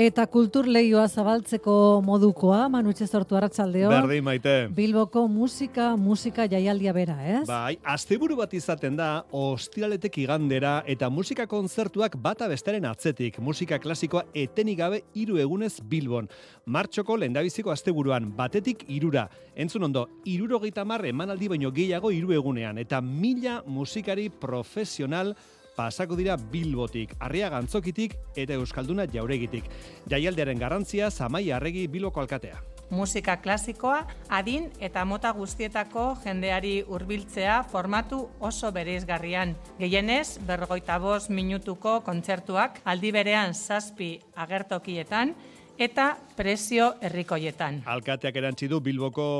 Eta 0.00 0.24
kultur 0.32 0.64
leioa 0.64 1.02
zabaltzeko 1.12 1.72
modukoa, 2.00 2.62
manutxe 2.72 3.04
sortu 3.04 3.36
arratsaldeo. 3.36 3.90
Berdin 3.92 4.24
maite. 4.24 4.54
Bilboko 4.72 5.26
musika, 5.28 5.90
musika 6.00 6.46
jaialdia 6.48 6.94
bera, 6.96 7.18
ez? 7.28 7.42
Bai, 7.50 7.74
asteburu 7.84 8.38
bat 8.38 8.54
izaten 8.56 8.96
da, 8.96 9.10
ostiraletek 9.36 10.16
igandera 10.22 10.78
eta 10.88 11.10
musika 11.12 11.44
kontzertuak 11.50 12.16
bata 12.16 12.48
bestaren 12.48 12.88
atzetik. 12.88 13.36
Musika 13.44 13.76
klasikoa 13.82 14.24
etenik 14.32 14.80
gabe 14.80 15.02
hiru 15.20 15.36
egunez 15.44 15.74
Bilbon. 15.92 16.32
Martxoko 16.64 17.20
lehendabiziko 17.20 17.74
asteburuan, 17.74 18.32
batetik 18.40 18.86
irura. 18.88 19.28
Entzun 19.52 19.84
ondo, 19.90 20.08
iruro 20.24 20.62
mar 20.86 21.04
emanaldi 21.04 21.48
baino 21.48 21.70
gehiago 21.70 22.08
hiru 22.10 22.32
egunean. 22.32 22.78
Eta 22.78 23.02
mila 23.02 23.62
musikari 23.66 24.30
profesional 24.30 25.36
pasako 25.80 26.16
dira 26.18 26.36
Bilbotik, 26.36 27.14
Arria 27.24 27.48
Gantzokitik 27.48 28.16
eta 28.36 28.58
Euskalduna 28.58 29.06
Jauregitik. 29.08 29.64
Jaialdearen 30.12 30.60
garrantzia 30.60 31.08
Zamai 31.10 31.46
Arregi 31.56 31.86
Bilboko 31.88 32.20
alkatea. 32.20 32.58
Musika 32.90 33.38
klasikoa, 33.40 34.02
adin 34.28 34.66
eta 34.82 35.06
mota 35.08 35.30
guztietako 35.32 36.04
jendeari 36.24 36.82
hurbiltzea 36.82 37.62
formatu 37.70 38.24
oso 38.40 38.72
bereizgarrian. 38.76 39.54
Gehienez, 39.78 40.42
berrogeita 40.44 40.98
bost 41.00 41.30
minutuko 41.30 42.00
kontzertuak 42.04 42.82
aldi 42.84 43.14
berean 43.16 43.54
zazpi 43.54 44.12
agertokietan 44.36 45.32
eta 45.78 46.10
prezio 46.36 46.92
herrikoietan. 47.00 47.84
Alkateak 47.86 48.36
erantzi 48.36 48.68
du 48.68 48.82
Bilboko 48.84 49.30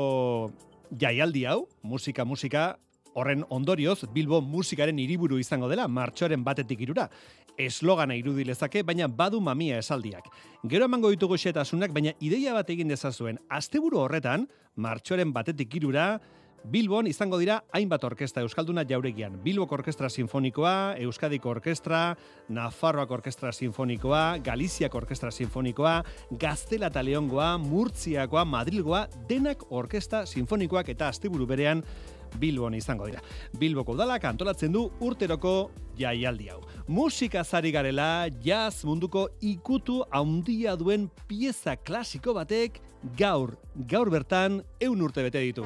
jaialdi 0.97 1.45
hau, 1.45 1.67
musika 1.83 2.25
musika 2.25 2.71
Horren 3.13 3.43
ondorioz, 3.51 4.05
Bilbo 4.13 4.39
musikaren 4.41 4.99
hiriburu 4.99 5.39
izango 5.41 5.67
dela, 5.71 5.87
martxoaren 5.91 6.43
batetik 6.43 6.81
irura. 6.85 7.09
Eslogana 7.59 8.15
irudi 8.15 8.45
lezake, 8.47 8.83
baina 8.87 9.07
badu 9.07 9.41
mamia 9.43 9.79
esaldiak. 9.81 10.29
Gero 10.71 10.87
emango 10.87 11.11
ditugu 11.11 11.37
xetasunak, 11.37 11.91
baina 11.91 12.13
ideia 12.23 12.53
bat 12.55 12.69
egin 12.71 12.87
dezazuen. 12.87 13.39
Asteburu 13.49 13.99
horretan, 13.99 14.47
martxoaren 14.75 15.33
batetik 15.35 15.75
irura, 15.81 16.13
Bilbon 16.63 17.07
izango 17.09 17.39
dira 17.41 17.63
hainbat 17.73 18.03
orkestra 18.05 18.43
Euskalduna 18.45 18.83
jauregian. 18.85 19.39
Bilboko 19.43 19.75
Orkestra 19.79 20.09
Sinfonikoa, 20.09 20.95
Euskadiko 21.01 21.49
Orkestra, 21.49 22.15
Nafarroak 22.49 23.11
Orkestra 23.11 23.51
Sinfonikoa, 23.51 24.37
Galiziako 24.45 24.99
Orkestra 24.99 25.31
Sinfonikoa, 25.31 26.03
Gaztela 26.31 26.91
eta 26.93 27.01
Leongoa, 27.01 27.57
Murtziakoa, 27.57 28.45
Madrilgoa, 28.45 29.07
denak 29.27 29.65
Orkestra 29.71 30.25
Sinfonikoak 30.25 30.89
eta 30.93 31.09
asteburu 31.09 31.47
berean 31.49 31.81
Bilbon 32.39 32.75
izango 32.77 33.09
dira. 33.09 33.23
Bilboko 33.59 33.95
udalak 33.97 34.23
antolatzen 34.29 34.71
du 34.71 34.85
urteroko 35.01 35.71
jaialdi 35.97 36.51
hau. 36.53 36.61
Musika 36.87 37.43
zari 37.43 37.71
garela, 37.73 38.29
jazz 38.43 38.85
munduko 38.85 39.27
ikutu 39.41 40.03
handia 40.11 40.77
duen 40.77 41.09
pieza 41.27 41.75
klasiko 41.75 42.37
batek 42.37 42.79
gaur, 43.17 43.57
gaur 43.75 44.13
bertan 44.13 44.61
eun 44.79 45.01
urte 45.01 45.25
bete 45.25 45.41
ditu. 45.41 45.65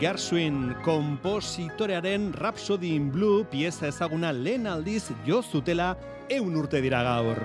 Gershwin 0.00 0.74
kompositorearen 0.80 2.32
Rhapsody 2.32 2.94
in 2.94 3.10
Blue 3.12 3.44
pieza 3.44 3.86
ezaguna 3.90 4.30
lehen 4.32 4.64
aldiz 4.66 5.10
jo 5.26 5.42
zutela 5.42 5.90
eun 6.32 6.56
urte 6.56 6.80
dira 6.80 7.02
gaur. 7.04 7.36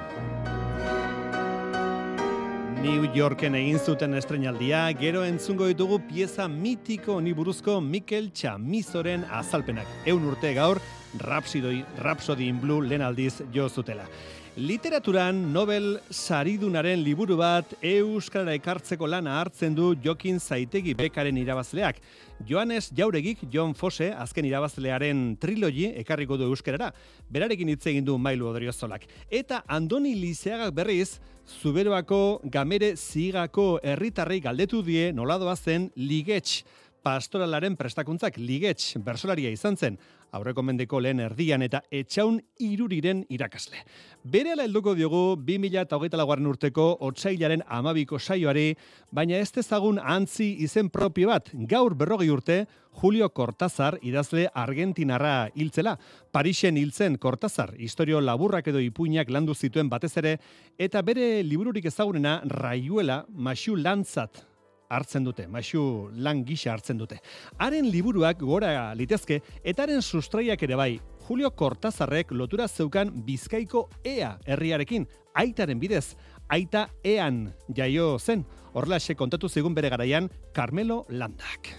New 2.80 3.10
Yorken 3.12 3.58
egin 3.60 3.76
zuten 3.76 4.16
estrenaldia, 4.16 4.86
gero 4.96 5.26
entzungo 5.28 5.68
ditugu 5.68 6.00
pieza 6.08 6.48
mitiko 6.48 7.20
ni 7.20 7.34
buruzko 7.34 7.82
Mikel 7.82 8.32
Chamizoren 8.32 9.28
azalpenak. 9.36 9.92
Eun 10.06 10.24
urte 10.32 10.54
gaur, 10.56 10.80
Rhapsody, 11.20 11.84
Rhapsody 12.00 12.48
in 12.48 12.62
Blue 12.64 12.88
lehen 12.88 13.04
aldiz 13.04 13.42
jo 13.52 13.68
zutela. 13.68 14.08
Literaturan 14.56 15.52
Nobel 15.52 15.98
saridunaren 16.08 17.02
liburu 17.04 17.36
bat 17.36 17.74
Euskara 17.84 18.54
ekartzeko 18.56 19.04
lana 19.04 19.34
hartzen 19.42 19.74
du 19.76 19.90
Jokin 20.00 20.40
Zaitegi 20.40 20.94
bekaren 20.96 21.36
irabazleak. 21.36 22.00
Joanes 22.48 22.88
Jauregik 22.96 23.42
John 23.52 23.74
Fose 23.76 24.14
azken 24.16 24.48
irabazlearen 24.48 25.36
trilogi 25.44 25.90
ekarriko 26.00 26.38
du 26.40 26.48
Euskarara. 26.48 26.94
Berarekin 27.28 27.74
hitz 27.74 27.84
egin 27.92 28.08
du 28.08 28.16
Mailu 28.18 28.48
Odriozolak. 28.48 29.04
Eta 29.28 29.60
Andoni 29.68 30.16
Lizeagak 30.16 30.72
berriz 30.72 31.20
Zuberoako 31.60 32.40
Gamere 32.48 32.96
Zigako 32.96 33.82
herritarrei 33.84 34.40
galdetu 34.40 34.80
die 34.88 35.12
noladoa 35.12 35.58
zen 35.60 35.92
Ligets 35.98 36.64
pastoralaren 37.04 37.76
prestakuntzak 37.76 38.40
Ligets 38.40 38.96
bersolaria 39.04 39.52
izan 39.52 39.76
zen 39.76 40.00
aurreko 40.36 40.64
mendeko 40.66 41.00
lehen 41.00 41.22
erdian 41.24 41.64
eta 41.66 41.82
etxaun 41.92 42.40
iruriren 42.60 43.24
irakasle. 43.32 43.82
Bere 44.24 44.54
ala 44.56 44.66
helduko 44.66 44.96
diogu 44.98 45.24
2008 45.48 46.18
laguaren 46.20 46.48
urteko 46.50 46.88
otsailaren 47.08 47.64
amabiko 47.68 48.20
saioari, 48.20 48.72
baina 49.12 49.38
ez 49.38 49.52
tezagun 49.56 50.00
antzi 50.00 50.56
izen 50.66 50.90
propio 50.90 51.30
bat, 51.32 51.52
gaur 51.54 51.96
berrogi 51.96 52.32
urte, 52.34 52.66
Julio 52.96 53.28
Cortázar 53.36 53.98
idazle 54.08 54.48
argentinarra 54.56 55.50
hiltzela. 55.54 55.98
Parisen 56.32 56.78
hiltzen 56.80 57.18
Cortázar, 57.20 57.74
historio 57.78 58.22
laburrak 58.24 58.70
edo 58.72 58.80
ipuinak 58.80 59.30
landu 59.30 59.54
zituen 59.54 59.92
batez 59.92 60.14
ere, 60.24 60.38
eta 60.80 61.04
bere 61.04 61.44
libururik 61.44 61.92
ezagunena 61.92 62.40
Raiuela 62.48 63.26
Maxu 63.30 63.76
Lantzat 63.76 64.55
hartzen 64.90 65.24
dute, 65.26 65.48
maixu 65.48 66.10
lan 66.14 66.44
gisa 66.46 66.74
hartzen 66.74 66.98
dute. 66.98 67.20
Haren 67.58 67.90
liburuak 67.92 68.40
gora 68.40 68.94
litezke, 68.96 69.42
eta 69.64 69.84
haren 69.84 70.02
sustraiak 70.02 70.64
ere 70.64 70.76
bai, 70.76 70.92
Julio 71.26 71.50
Cortazarrek 71.58 72.32
lotura 72.32 72.68
zeukan 72.68 73.12
bizkaiko 73.26 73.88
ea 74.06 74.36
herriarekin, 74.46 75.08
aitaren 75.34 75.80
bidez, 75.80 76.16
aita 76.50 76.90
ean 77.04 77.48
jaio 77.76 78.20
zen, 78.20 78.46
horrela 78.74 79.00
kontatu 79.18 79.50
zigun 79.50 79.74
bere 79.74 79.90
garaian, 79.90 80.30
Carmelo 80.54 81.06
Landak. 81.10 81.74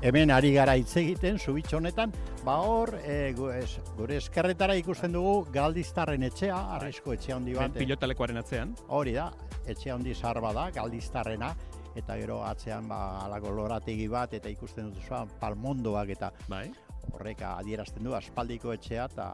Hemen 0.00 0.30
ari 0.30 0.52
gara 0.54 0.76
hitz 0.78 0.96
egiten, 0.96 1.38
subitxo 1.38 1.78
honetan, 1.80 2.12
ba 2.48 2.62
hor, 2.64 2.94
e, 3.04 3.34
gure 3.36 4.14
eskerretara 4.16 4.72
ikusten 4.80 5.12
dugu 5.12 5.50
galdiztarren 5.52 6.22
etxea, 6.30 6.56
arrisko 6.78 7.12
etxea 7.12 7.34
handi 7.36 7.52
bat. 7.58 7.74
Pilotalekoaren 7.76 8.40
atzean. 8.40 8.70
Hori 8.96 9.12
da, 9.18 9.26
etxe 9.68 9.92
handi 9.92 10.14
zar 10.16 10.40
bada, 10.40 10.64
galdiztarrena, 10.72 11.50
eta 12.00 12.16
gero 12.16 12.38
atzean 12.48 12.88
ba, 12.88 13.00
alako 13.26 13.52
lorategi 13.58 14.06
bat, 14.08 14.32
eta 14.38 14.48
ikusten 14.48 14.88
dut 14.94 15.36
palmondoak, 15.42 16.14
eta 16.16 16.32
bai. 16.48 16.70
horrek 17.12 17.40
adierazten 17.44 18.04
du, 18.04 18.14
aspaldiko 18.16 18.72
etxea, 18.72 19.04
eta 19.12 19.28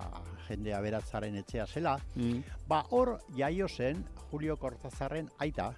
jendea 0.48 0.80
beratzaren 0.80 1.38
etxea 1.38 1.66
zela. 1.66 1.96
Mm. 2.16 2.42
Ba 2.66 2.84
hor, 2.90 3.18
jaio 3.36 3.68
zen, 3.68 4.04
Julio 4.30 4.56
Cortazarren 4.56 5.30
aita, 5.38 5.72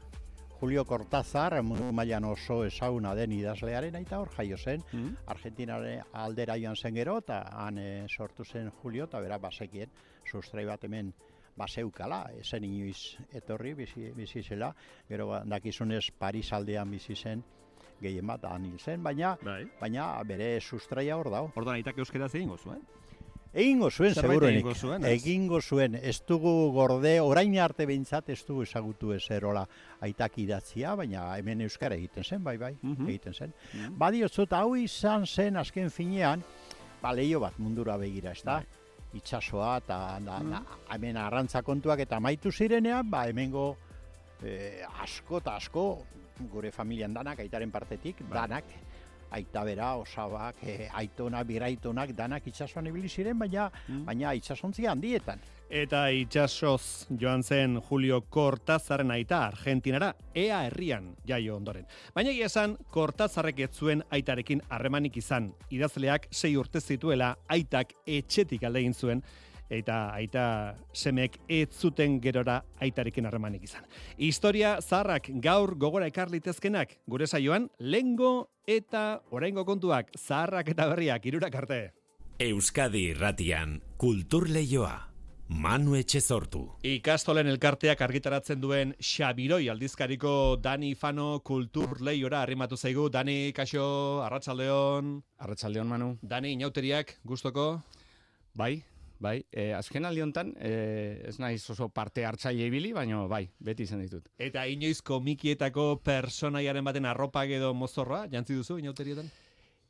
Julio 0.61 0.87
Cortazar, 0.87 1.59
mundu 1.63 1.91
mailan 1.93 2.25
oso 2.25 2.63
ezaguna 2.65 3.11
den 3.15 3.35
idazlearen 3.37 3.99
aita 3.99 4.21
hor 4.23 4.31
jaio 4.33 4.57
zen, 4.57 4.81
mm. 4.93 5.27
Argentinare 5.35 5.99
aldera 6.17 6.57
joan 6.57 6.77
zen 6.77 6.97
gero, 6.97 7.19
eta 7.21 7.43
han 7.53 7.79
e, 7.79 7.89
sortu 8.09 8.45
zen 8.45 8.71
Julio, 8.81 9.05
eta 9.05 9.21
bera 9.21 9.37
basekien, 9.39 9.93
sustrai 10.25 10.65
bat 10.65 10.85
hemen 10.89 11.13
baseukala, 11.57 12.23
esen 12.41 12.65
inoiz 12.65 13.19
etorri 13.37 13.75
bizi, 13.75 14.09
bizi 14.17 14.43
zela, 14.43 14.73
gero 15.09 15.29
ba, 15.29 15.43
dakizunez 15.45 16.07
Paris 16.19 16.49
aldean 16.57 16.91
bizi 16.91 17.17
zen, 17.17 17.45
gehien 18.01 18.27
bat 18.27 18.49
han 18.49 18.65
hil 18.65 18.81
zen, 18.81 19.03
baina, 19.05 19.37
bai. 19.45 19.63
baina 19.81 20.09
bere 20.25 20.55
sustraia 20.61 21.21
hor 21.21 21.31
dago. 21.33 21.53
Ordan 21.57 21.77
aitak 21.77 22.01
euskera 22.01 22.29
zein 22.33 22.49
gozu, 22.49 22.73
eh? 22.73 23.06
Egingo 23.53 23.91
zuen, 23.91 24.15
seguruenik. 24.15 24.67
Egingo 25.09 25.61
zuen, 25.61 25.95
ez 25.97 26.21
dugu 26.29 26.71
gorde, 26.73 27.21
orain 27.21 27.59
arte 27.59 27.87
behintzat 27.87 28.29
ez 28.31 28.41
dugu 28.45 28.63
ezagutu 28.67 29.13
ezerola 29.13 29.67
aitak 30.01 30.39
idatzia, 30.39 30.95
baina 30.95 31.29
hemen 31.39 31.63
euskara 31.65 31.97
egiten 31.97 32.25
zen, 32.25 32.43
bai, 32.45 32.57
bai, 32.59 32.75
mhm. 32.83 33.09
egiten 33.09 33.35
zen. 33.35 33.53
Mm 33.73 33.81
-hmm. 33.81 33.99
Badiozut, 33.99 34.53
hau 34.53 34.75
izan 34.77 35.27
zen 35.27 35.57
azken 35.57 35.91
finean, 35.91 36.43
ba, 37.03 37.13
leio 37.13 37.41
bat 37.41 37.59
mundura 37.59 37.97
begira, 37.97 38.33
ez 38.33 38.43
da? 38.43 38.61
Bai 38.61 38.85
itxasoa 39.17 39.77
eta 39.83 39.99
da, 40.25 40.39
da, 40.43 40.61
hemen 40.95 41.19
arrantza 41.21 41.63
kontuak 41.67 42.03
eta 42.05 42.21
maitu 42.21 42.53
zirenean, 42.53 43.09
ba, 43.11 43.27
hemengo 43.31 43.69
e, 44.43 44.83
asko 45.03 45.41
eta 45.43 45.57
asko 45.61 45.87
gure 46.53 46.73
familian 46.73 47.15
danak, 47.17 47.41
aitaren 47.45 47.73
partetik, 47.73 48.21
bai. 48.27 48.35
danak, 48.43 48.75
aita 49.31 49.65
bera, 49.65 49.95
osabak, 49.97 50.63
e, 50.63 50.89
aitona, 50.93 51.43
biraitonak, 51.45 52.15
danak 52.17 52.47
itsasoan 52.47 52.87
ibili 52.87 53.09
ziren, 53.09 53.39
baina, 53.39 53.71
mm. 53.89 54.05
baina 54.07 54.33
itsasontzi 54.39 54.87
handietan. 54.87 55.43
Eta 55.67 56.05
itxasoz 56.15 57.09
joan 57.19 57.43
zen 57.43 57.81
Julio 57.89 58.21
Cortazarren 58.31 59.11
aita 59.11 59.41
Argentinara, 59.49 60.13
ea 60.35 60.61
herrian 60.69 61.09
jaio 61.27 61.57
ondoren. 61.57 61.89
Baina 62.15 62.31
egia 62.31 62.47
esan, 62.47 62.77
Cortazarrek 62.95 63.65
ez 63.67 63.73
zuen 63.75 64.05
aitarekin 64.15 64.63
harremanik 64.69 65.17
izan. 65.19 65.51
Idazleak 65.75 66.29
sei 66.31 66.55
urte 66.57 66.81
zituela 66.81 67.35
aitak 67.49 67.97
etxetik 68.07 68.63
alde 68.63 68.85
egin 68.85 68.95
zuen, 68.95 69.25
eta 69.71 70.13
aita 70.15 70.77
semek 70.93 71.39
ez 71.49 71.69
zuten 71.75 72.21
gerora 72.23 72.61
aitarekin 72.81 73.27
harremanik 73.27 73.65
izan. 73.67 73.85
Historia 74.19 74.77
zaharrak 74.81 75.31
gaur 75.43 75.75
gogora 75.77 76.07
ekarlitezkenak 76.07 76.99
gure 77.07 77.27
saioan, 77.27 77.71
lengo 77.79 78.51
eta 78.67 79.23
oraingo 79.31 79.65
kontuak 79.65 80.13
zaharrak 80.19 80.69
eta 80.75 80.89
berriak 80.93 81.27
irurak 81.27 81.55
arte. 81.55 81.83
Euskadi 82.39 83.11
irratian, 83.15 83.81
kultur 83.97 84.51
lehioa. 84.51 85.07
Manu 85.49 85.95
Etxezortu. 85.95 86.65
Ikastolen 86.83 87.47
elkarteak 87.47 88.01
argitaratzen 88.03 88.59
duen 88.61 88.97
Xabiroi 88.99 89.69
aldizkariko 89.71 90.57
Dani 90.59 90.91
Fano 90.99 91.39
kultur 91.47 92.01
leiora 92.03 92.41
arrimatu 92.43 92.77
zaigu. 92.77 93.07
Dani, 93.15 93.53
kaixo, 93.55 93.87
arratsaldeon. 94.27 95.15
Arratsaldeon 95.39 95.87
Manu. 95.87 96.11
Dani, 96.21 96.57
inauteriak, 96.59 97.15
gustoko? 97.25 97.69
Bai, 98.59 98.83
bai. 99.23 99.41
E, 99.51 99.71
azken 99.77 100.05
aldiontan, 100.09 100.53
e, 100.59 101.23
ez 101.29 101.39
naiz 101.43 101.63
oso 101.73 101.89
parte 101.89 102.25
hartzaile 102.27 102.67
ibili, 102.69 102.93
baina 102.97 103.23
bai, 103.31 103.45
beti 103.59 103.87
izan 103.89 104.03
ditut. 104.05 104.29
Eta 104.39 104.67
inoiz 104.67 105.01
komikietako 105.07 105.89
personaiaren 106.05 106.85
baten 106.85 107.09
arropak 107.09 107.51
edo 107.59 107.73
mozorra, 107.75 108.25
jantzi 108.33 108.59
duzu 108.59 108.79
inauterietan? 108.83 109.31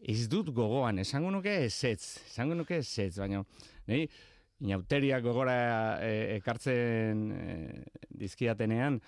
Ez 0.00 0.26
dut 0.28 0.52
gogoan, 0.55 1.00
esango 1.02 1.31
nuke 1.32 1.58
ez 1.64 1.75
esango 1.93 2.55
nuke 2.55 2.82
ez 2.82 3.12
baina... 3.19 3.44
Nei, 3.87 4.06
inauteriak 4.61 5.23
gogora 5.23 5.56
e, 6.00 6.37
ekartzen 6.38 7.31
e, 7.32 7.56
dizkiatenean, 8.08 9.00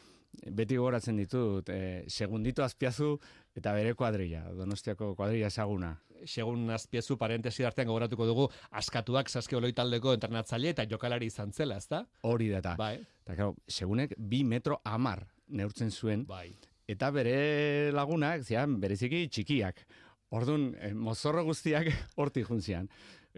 beti 0.46 0.76
gogoratzen 0.79 1.17
ditut, 1.19 1.69
e, 1.70 2.05
segundito 2.08 2.62
azpiazu 2.64 3.17
eta 3.58 3.73
bere 3.75 3.94
kuadrilla, 3.99 4.44
donostiako 4.56 5.14
kuadrilla 5.19 5.50
esaguna. 5.50 5.93
Segun 6.26 6.69
azpiazu 6.75 7.17
parentesi 7.19 7.64
artean 7.64 7.88
gogoratuko 7.90 8.26
dugu, 8.26 8.49
askatuak 8.81 9.31
saske 9.31 9.56
oloi 9.56 9.73
taldeko 9.73 10.14
entrenatzaile 10.17 10.73
eta 10.75 10.87
jokalari 10.90 11.31
izan 11.31 11.52
zela, 11.52 11.79
ezta? 11.79 12.05
Hori 12.23 12.50
da, 12.55 12.75
bai. 12.79 12.96
eta 13.25 13.35
claro, 13.37 13.55
segunek 13.69 14.14
bi 14.19 14.43
metro 14.44 14.81
amar 14.85 15.26
neurtzen 15.49 15.90
zuen, 15.90 16.26
bai. 16.26 16.52
eta 16.88 17.11
bere 17.14 17.93
lagunak, 17.94 18.43
zian, 18.43 18.79
bereziki 18.81 19.26
txikiak. 19.29 19.87
Orduan, 20.31 20.75
mozorro 20.94 21.44
guztiak 21.46 21.88
horti 22.20 22.44
juntzian. 22.44 22.88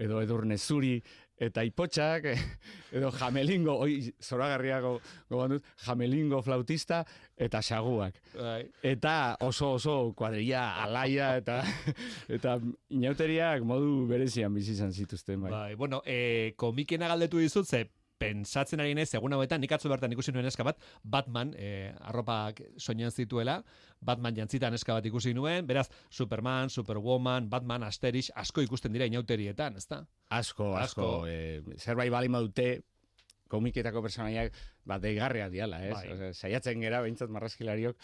Edo 0.01 0.21
edurne 0.23 0.57
zuri, 0.59 0.97
eta 1.41 1.65
ipotxak, 1.65 2.27
edo 2.97 3.11
jamelingo, 3.17 3.79
oi, 3.87 4.13
zoragarriago 4.23 4.97
gogoan 5.31 5.57
dut, 5.57 5.69
jamelingo 5.87 6.43
flautista, 6.45 7.03
eta 7.41 7.63
xaguak. 7.65 8.19
Bai. 8.35 8.65
Eta 8.85 9.15
oso 9.47 9.73
oso 9.79 9.95
kuadrilla 10.17 10.67
alaia, 10.85 11.33
eta 11.41 11.63
eta 12.37 12.59
inauteriak 12.93 13.65
modu 13.65 14.05
berezian 14.11 14.55
bizi 14.55 14.77
izan 14.77 14.93
zituzten. 14.93 15.41
Bai. 15.47 15.51
bai 15.55 15.75
bueno, 15.81 16.03
e, 16.05 16.53
komikena 16.61 17.09
galdetu 17.09 17.41
dizut, 17.41 17.67
ze 17.67 17.87
pentsatzen 18.21 18.83
ari 18.83 18.93
nez, 18.97 19.09
egun 19.17 19.33
hauetan, 19.37 19.63
nik 19.63 19.73
atzo 19.73 19.91
bertan 19.93 20.13
ikusi 20.13 20.35
nuen 20.35 20.49
eska 20.51 20.67
bat, 20.67 20.81
Batman, 21.03 21.55
e, 21.57 21.91
arropak 22.11 22.61
soinean 22.77 23.15
zituela, 23.15 23.61
Batman 24.05 24.37
jantzitan 24.37 24.77
eska 24.77 24.99
bat 24.99 25.09
ikusi 25.09 25.33
nuen, 25.37 25.67
beraz, 25.69 25.89
Superman, 26.13 26.71
Superwoman, 26.71 27.49
Batman, 27.51 27.87
Asterix, 27.89 28.31
asko 28.37 28.65
ikusten 28.67 28.93
dira 28.93 29.09
inauterietan, 29.09 29.81
ezta? 29.81 30.05
Asko, 30.29 30.75
asko. 30.77 31.11
asko. 31.25 31.27
E, 31.29 31.79
zerbait 31.81 32.13
bali 32.13 32.29
madute, 32.33 32.71
komiketako 33.51 34.05
personaiak, 34.05 34.55
bat 34.87 35.03
deigarria 35.03 35.49
diala, 35.51 35.81
ez? 35.87 35.95
Bai. 35.97 36.33
saiatzen 36.37 36.85
gera, 36.85 37.01
behintzat 37.03 37.33
marrazkilariok, 37.35 37.97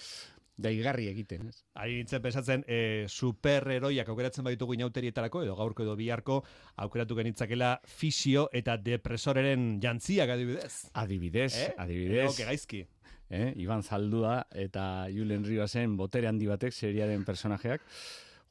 daigarri 0.57 1.07
egiten, 1.11 1.49
ez? 1.51 1.61
Ari 1.77 1.99
nintzen 2.01 2.23
pesatzen, 2.25 2.65
e, 2.67 3.07
superheroiak 3.13 4.09
aukeratzen 4.09 4.45
baditugu 4.47 4.77
inauterietarako, 4.77 5.45
edo 5.45 5.57
gaurko 5.59 5.85
edo 5.85 5.97
biharko, 5.99 6.41
aukeratu 6.85 7.19
genitzakela 7.19 7.77
fisio 7.87 8.49
eta 8.57 8.77
depresoreren 8.81 9.77
jantziak 9.83 10.33
adibidez. 10.37 10.75
Adibidez, 10.95 11.53
eh? 11.61 11.73
adibidez. 11.77 12.31
Ego, 12.31 12.49
gaizki. 12.49 12.85
Eh? 13.29 13.51
Iban 13.59 13.83
Zaldua 13.83 14.39
eta 14.55 15.07
Julen 15.13 15.45
Ribasen 15.45 15.97
botere 15.99 16.31
handi 16.31 16.47
batek 16.49 16.73
seriaren 16.73 17.25
personajeak. 17.27 17.83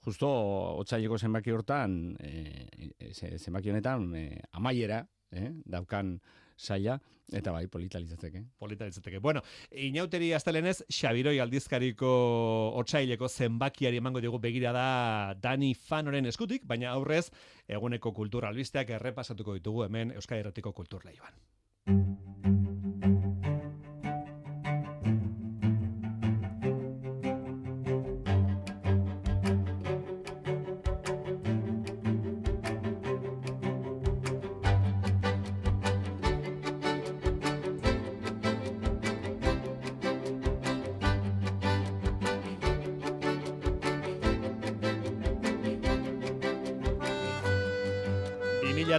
Justo, 0.05 0.29
otxaileko 0.77 1.17
zenbaki 1.17 1.53
hortan, 1.55 2.15
e, 2.21 2.99
zenbaki 3.39 3.71
honetan, 3.71 4.11
e, 4.13 4.41
amaiera, 4.53 4.99
eh? 5.33 5.49
daukan 5.65 6.19
saia, 6.55 6.99
eta 7.31 7.51
bai, 7.51 7.67
politalizatzeke. 7.67 8.43
Politalizatzeke. 8.57 9.19
Bueno, 9.19 9.41
inauteri 9.71 10.31
astelenez, 10.33 10.83
Xabiroi 10.89 11.37
aldizkariko 11.43 12.11
otsaileko 12.81 13.29
zenbakiari 13.29 13.97
emango 14.01 14.21
dugu 14.23 14.39
begira 14.39 14.71
da 14.75 14.87
Dani 15.41 15.73
Fanoren 15.75 16.25
eskutik, 16.25 16.65
baina 16.65 16.91
aurrez, 16.91 17.29
eguneko 17.67 18.13
kultura 18.13 18.49
albisteak 18.49 18.95
errepasatuko 18.99 19.57
ditugu 19.59 19.85
hemen 19.89 20.15
Euskadi 20.15 20.45
Erratiko 20.45 20.73
Kultur 20.73 21.05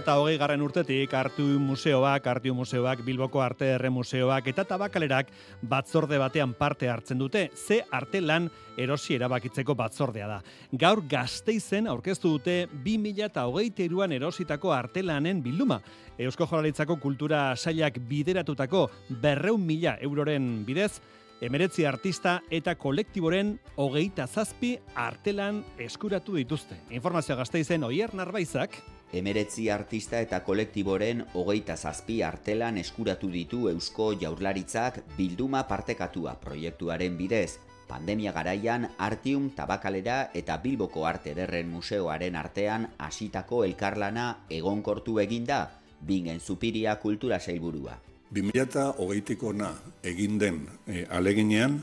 eta 0.07 0.21
hogei 0.21 0.37
garren 0.39 0.61
urtetik 0.63 1.11
Artu 1.19 1.43
Museoak, 1.59 2.29
Artiu 2.31 2.53
Museoak, 2.55 3.01
Bilboko 3.03 3.41
Arte 3.43 3.73
Erre 3.73 3.89
Museoak 3.91 4.45
eta 4.47 4.63
Tabakalerak 4.63 5.33
batzorde 5.67 6.15
batean 6.21 6.53
parte 6.55 6.87
hartzen 6.87 7.19
dute, 7.19 7.49
ze 7.51 7.81
arte 7.91 8.21
lan 8.23 8.47
erosi 8.79 9.17
erabakitzeko 9.17 9.75
batzordea 9.75 10.29
da. 10.31 10.39
Gaur 10.71 11.03
gazteizen 11.11 11.91
aurkeztu 11.91 12.37
dute 12.37 12.55
2000 12.85 13.27
eta 13.27 13.43
hogeite 13.51 13.83
iruan 13.83 14.15
erositako 14.15 14.71
artelanen 14.71 15.43
bilduma. 15.43 15.81
Eusko 16.17 16.47
Joralitzako 16.47 17.01
kultura 17.03 17.51
sailak 17.57 17.99
bideratutako 18.07 18.87
berreun 19.09 19.65
mila 19.67 19.97
euroren 19.99 20.63
bidez, 20.63 21.01
emeretzi 21.41 21.83
artista 21.83 22.39
eta 22.49 22.79
kolektiboren 22.79 23.57
hogeita 23.75 24.25
zazpi 24.27 24.77
artelan 24.95 25.65
eskuratu 25.77 26.39
dituzte. 26.39 26.79
Informazio 26.95 27.35
gazteizen 27.35 27.83
oier 27.83 28.15
narbaizak, 28.15 28.79
Emeretzi 29.13 29.69
artista 29.71 30.19
eta 30.19 30.41
kolektiboren 30.43 31.21
hogeita 31.39 31.77
zazpi 31.77 32.17
artelan 32.27 32.77
eskuratu 32.77 33.29
ditu 33.31 33.69
Eusko 33.71 34.11
Jaurlaritzak 34.19 34.99
bilduma 35.15 35.63
partekatua 35.67 36.33
proiektuaren 36.41 37.15
bidez. 37.17 37.59
Pandemia 37.87 38.33
garaian 38.35 38.89
Artium 38.97 39.49
Tabakalera 39.55 40.31
eta 40.35 40.57
Bilboko 40.59 41.05
Arte 41.07 41.33
Derren 41.35 41.69
Museoaren 41.71 42.35
artean 42.35 42.89
hasitako 42.97 43.63
elkarlana 43.63 44.43
egonkortu 44.49 45.21
eginda, 45.23 45.61
bingen 46.01 46.41
zupiria 46.41 46.97
kultura 46.99 47.39
sailburua. 47.39 47.95
2008ko 48.35 49.53
na 49.55 49.71
egin 50.03 50.35
den 50.37 50.65
e, 50.85 51.05
aleginean, 51.09 51.79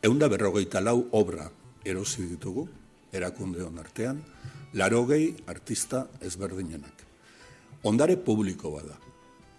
eunda 0.00 0.28
berrogeita 0.30 0.80
lau 0.80 1.08
obra 1.10 1.50
erosi 1.84 2.22
ditugu, 2.30 2.68
erakunde 3.10 3.66
hon 3.66 3.82
artean, 3.82 4.22
larogei 4.72 5.34
artista 5.46 6.06
ezberdinenak. 6.20 7.04
Ondare 7.82 8.16
publiko 8.16 8.72
bada. 8.74 8.98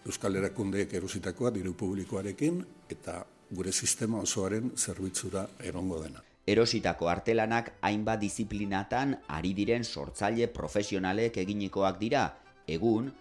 Euskal 0.05 0.35
Erakundeek 0.35 0.93
erositakoa 0.93 1.51
diru 1.53 1.73
publikoarekin 1.73 2.59
eta 2.89 3.23
gure 3.49 3.71
sistema 3.71 4.19
osoaren 4.21 4.71
zerbitzura 4.77 5.47
erongo 5.63 6.03
dena. 6.03 6.21
Erositako 6.47 7.09
artelanak 7.09 7.73
hainbat 7.81 8.21
disiplinatan 8.21 9.17
ari 9.27 9.53
diren 9.53 9.83
sortzaile 9.83 10.47
profesionalek 10.47 11.37
eginikoak 11.37 11.99
dira, 11.99 12.23
egun 12.67 13.11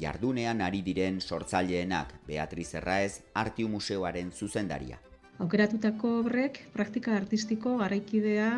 jardunean 0.00 0.60
ari 0.60 0.82
diren 0.82 1.20
sortzaileenak 1.20 2.14
Beatriz 2.26 2.74
Erraez 2.74 3.20
Artiu 3.34 3.68
Museoaren 3.68 4.32
zuzendaria. 4.32 5.00
Aukeratutako 5.38 6.16
obrek 6.20 6.58
praktika 6.74 7.12
artistiko 7.14 7.76
garaikidea 7.78 8.48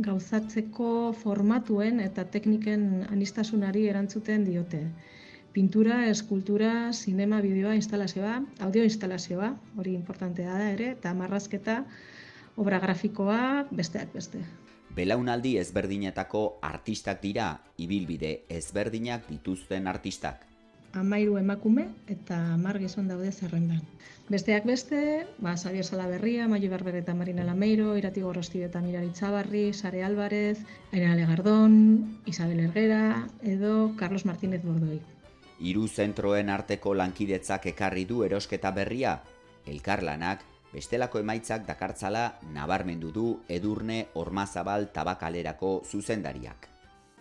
gauzatzeko 0.00 1.12
formatuen 1.22 2.00
eta 2.00 2.24
tekniken 2.24 2.86
anistasunari 3.10 3.82
erantzuten 3.90 4.46
diote. 4.48 4.80
Pintura, 5.52 5.98
eskultura, 6.08 6.92
sinema, 6.96 7.42
bideoa, 7.44 7.74
instalazioa, 7.76 8.38
audio 8.64 8.86
instalazioa, 8.86 9.50
hori 9.76 9.92
importantea 9.98 10.56
da 10.56 10.68
ere, 10.72 10.92
eta 10.94 11.12
marrazketa, 11.18 11.80
obra 12.56 12.78
grafikoa, 12.80 13.66
besteak 13.70 14.14
beste. 14.14 14.40
Belaunaldi 14.96 15.56
ezberdinetako 15.58 16.44
artistak 16.66 17.20
dira, 17.22 17.50
ibilbide 17.78 18.32
ezberdinak 18.48 19.28
dituzten 19.28 19.90
artistak. 19.90 20.46
Amairu 20.92 21.36
emakume 21.38 21.86
eta 22.10 22.36
amar 22.54 22.78
gizon 22.82 23.08
daude 23.08 23.30
zerrendan. 23.32 23.82
Besteak 24.30 24.64
beste, 24.66 25.26
ba, 25.38 25.56
Xavier 25.56 25.84
Salaberria, 25.84 26.46
Maio 26.48 26.70
Barber 26.70 26.96
eta 27.00 27.14
Marina 27.14 27.44
Lameiro, 27.44 27.96
Irati 27.98 28.22
Gorrosti 28.22 28.62
eta 28.62 28.80
Mirari 28.80 29.10
Txabarri, 29.10 29.72
Sare 29.74 30.04
Álvarez, 30.04 30.58
Aina 30.92 31.16
Legardón, 31.18 32.20
Isabel 32.26 32.60
Ergera, 32.60 33.26
edo 33.42 33.94
Carlos 33.96 34.26
Martínez 34.26 34.62
Bordoi. 34.62 35.00
Hiru 35.60 35.88
zentroen 35.88 36.48
arteko 36.48 36.94
lankidetzak 36.94 37.66
ekarri 37.74 38.06
du 38.06 38.22
erosketa 38.24 38.70
berria, 38.70 39.20
elkarlanak 39.66 40.46
bestelako 40.72 41.18
emaitzak 41.18 41.66
dakartzala 41.66 42.38
nabarmendu 42.54 43.10
du 43.10 43.28
Edurne 43.48 44.06
Ormazabal 44.14 44.92
Tabakalerako 44.94 45.80
zuzendariak. 45.86 46.70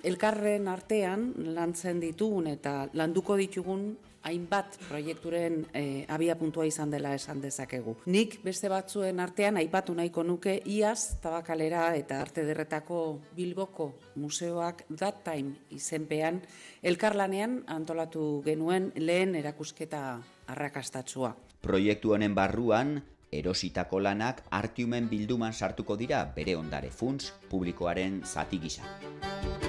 Elkarren 0.03 0.67
artean 0.71 1.33
lantzen 1.55 1.99
ditugun 1.99 2.47
eta 2.47 2.87
landuko 2.93 3.35
ditugun 3.39 3.89
hainbat 4.23 4.77
proiekturen 4.87 5.61
e, 5.73 6.05
abia 6.11 6.35
puntua 6.39 6.65
izan 6.67 6.91
dela 6.91 7.13
esan 7.15 7.41
dezakegu. 7.41 7.95
Nik 8.11 8.39
beste 8.43 8.69
batzuen 8.71 9.19
artean 9.19 9.59
aipatu 9.59 9.95
nahiko 9.95 10.23
nuke 10.23 10.59
iaz 10.65 11.19
tabakalera 11.23 11.89
eta 11.95 12.19
arte 12.21 12.43
derretako 12.47 13.19
Bilboko 13.35 13.93
museoak 14.15 14.85
that 14.95 15.23
time 15.23 15.55
izenpean 15.71 16.41
elkarlanean 16.83 17.63
antolatu 17.67 18.41
genuen 18.45 18.91
lehen 18.95 19.35
erakusketa 19.35 20.19
arrakastatsua. 20.47 21.35
Proiektu 21.61 22.13
honen 22.15 22.35
barruan, 22.35 23.01
erositako 23.31 23.99
lanak 23.99 24.43
artiumen 24.49 25.09
bilduman 25.09 25.53
sartuko 25.53 25.97
dira 25.99 26.23
bere 26.35 26.55
ondare 26.55 26.89
funts 26.89 27.33
publikoaren 27.49 28.23
zati 28.25 28.59
gisa. 28.59 29.68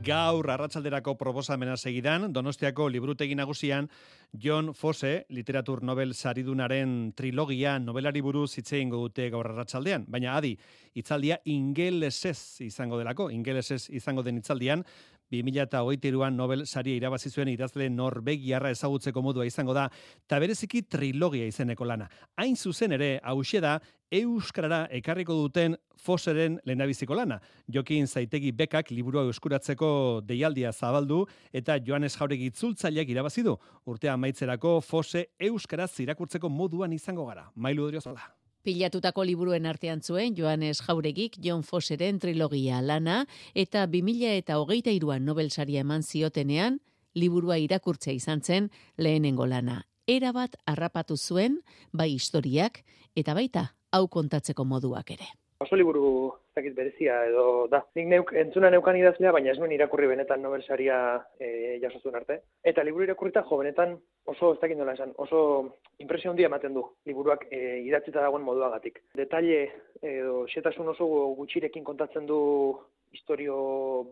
Gaur 0.00 0.48
arratsalderako 0.48 1.12
proposamena 1.20 1.74
segidan, 1.76 2.30
Donostiako 2.32 2.86
liburutegi 2.88 3.34
nagusian 3.36 3.90
John 4.32 4.72
Fosse, 4.72 5.26
literatur 5.28 5.82
Nobel 5.84 6.14
saridunaren 6.14 7.12
trilogia 7.12 7.74
novelari 7.78 8.22
buruz 8.24 8.54
hitze 8.56 8.78
eingo 8.78 9.02
dute 9.02 9.28
gaur 9.28 9.50
arratsaldean, 9.50 10.06
baina 10.08 10.38
adi, 10.38 10.54
hitzaldia 10.96 11.36
ingelesez 11.44 12.62
izango 12.64 12.96
delako, 12.96 13.28
ingelesez 13.30 13.90
izango 13.92 14.24
den 14.24 14.40
hitzaldian, 14.40 14.86
2008an 15.30 16.36
Nobel 16.36 16.66
saria 16.66 16.96
irabazi 16.96 17.30
zuen 17.30 17.48
idazle 17.52 17.88
Norvegiarra 17.90 18.70
ezagutzeko 18.74 19.22
modua 19.22 19.46
izango 19.46 19.74
da, 19.74 19.88
eta 20.26 20.38
bereziki 20.42 20.82
trilogia 20.82 21.46
izeneko 21.46 21.86
lana. 21.86 22.08
Hain 22.36 22.56
zuzen 22.56 22.92
ere, 22.98 23.18
hause 23.22 23.60
da, 23.62 23.78
Euskarara 24.10 24.88
ekarriko 24.90 25.36
duten 25.38 25.76
Foseren 26.00 26.56
lehendabiziko 26.64 27.14
lana. 27.14 27.36
Jokin 27.70 28.08
zaitegi 28.08 28.50
bekak 28.56 28.90
liburu 28.90 29.20
euskuratzeko 29.28 29.90
deialdia 30.26 30.72
zabaldu 30.72 31.20
eta 31.52 31.78
Joanes 31.78 32.16
Jauregi 32.16 32.50
itzultzaileak 32.50 33.14
irabazi 33.14 33.46
du. 33.46 33.54
Urtea 33.86 34.16
maitzerako 34.16 34.80
Fose 34.80 35.28
Euskaraz 35.38 35.92
irakurtzeko 36.02 36.50
moduan 36.50 36.92
izango 36.96 37.28
gara. 37.30 37.50
Mailu 37.54 37.86
Odriozola. 37.86 38.39
Pilatutako 38.60 39.24
liburuen 39.24 39.64
artean 39.64 40.02
zuen 40.04 40.34
Joanes 40.36 40.82
Jauregik 40.84 41.38
John 41.40 41.62
Fosseren 41.64 42.18
trilogia 42.20 42.82
lana 42.84 43.22
eta 43.54 43.86
2000 43.88 44.34
eta 44.36 44.58
hogeita 44.60 44.92
iruan 44.92 45.24
Nobel 45.24 45.48
saria 45.50 45.80
eman 45.80 46.04
ziotenean, 46.04 46.80
liburua 47.14 47.56
irakurtzea 47.56 48.12
izan 48.12 48.44
zen 48.44 48.70
lehenengo 48.98 49.46
lana. 49.46 49.86
Era 50.06 50.32
bat 50.36 50.60
harrapatu 50.66 51.16
zuen, 51.16 51.62
bai 51.92 52.10
historiak, 52.12 52.84
eta 53.16 53.32
baita 53.34 53.70
hau 53.92 54.08
kontatzeko 54.08 54.64
moduak 54.64 55.10
ere. 55.16 55.39
Oso 55.60 55.76
liburu 55.76 56.32
zakit 56.56 56.72
berezia 56.72 57.18
edo 57.28 57.66
da. 57.68 57.82
Nik 57.98 58.06
neuk, 58.08 58.30
entzuna 58.42 58.70
neukan 58.72 58.96
idazlea, 58.96 59.32
baina 59.36 59.50
ez 59.52 59.58
nuen 59.60 59.74
irakurri 59.76 60.06
benetan 60.08 60.40
Nobel 60.40 60.62
saria 60.64 60.96
e, 61.36 61.76
jasozun 61.82 62.16
arte. 62.16 62.38
Eta 62.64 62.84
liburu 62.86 63.04
irakurrita 63.04 63.42
jo 63.50 63.58
benetan 63.60 63.92
oso 64.32 64.54
ez 64.54 64.60
dakit 64.62 64.80
nola 64.80 64.94
esan, 64.96 65.12
oso 65.20 65.42
impresio 66.00 66.32
handia 66.32 66.48
ematen 66.48 66.72
du 66.78 66.86
liburuak 67.10 67.44
e, 67.50 67.60
idatzita 67.84 68.24
dagoen 68.24 68.46
moduagatik. 68.46 69.02
Detaile 69.20 69.60
edo 70.00 70.46
xetasun 70.48 70.94
oso 70.94 71.10
gutxirekin 71.42 71.84
kontatzen 71.84 72.24
du 72.30 72.40
historio 73.12 73.58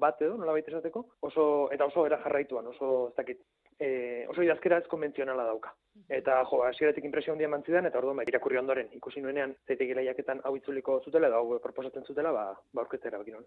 bat 0.02 0.20
edo, 0.20 0.36
nola 0.36 0.52
baita 0.52 0.74
esateko, 0.74 1.04
oso, 1.30 1.44
eta 1.72 1.86
oso 1.88 2.04
era 2.06 2.18
jarraituan, 2.24 2.66
oso, 2.74 3.08
ez 3.08 3.16
dakit, 3.16 3.40
e, 3.78 4.26
oso 4.28 4.42
idazkera 4.42 4.78
ez 4.82 4.88
konbentzionala 4.90 5.44
dauka. 5.48 5.72
Eta, 6.08 6.40
jo, 6.50 6.62
hasieratik 6.66 7.04
impresio 7.04 7.32
handia 7.32 7.48
mantzidan, 7.50 7.86
eta 7.86 7.98
orduan, 8.00 8.20
ba, 8.20 8.26
irakurri 8.28 8.58
ondoren, 8.60 8.90
ikusi 8.96 9.22
nuenean, 9.22 9.54
zeitegi 9.66 9.96
lehiaketan 9.98 10.42
hau 10.44 10.54
itzuliko 10.56 11.00
zutela, 11.04 11.30
hau 11.36 11.58
proposatzen 11.62 12.06
zutela, 12.06 12.32
ba, 12.32 12.52
ba 12.72 12.84
orketzera 12.86 13.18
bakin 13.18 13.44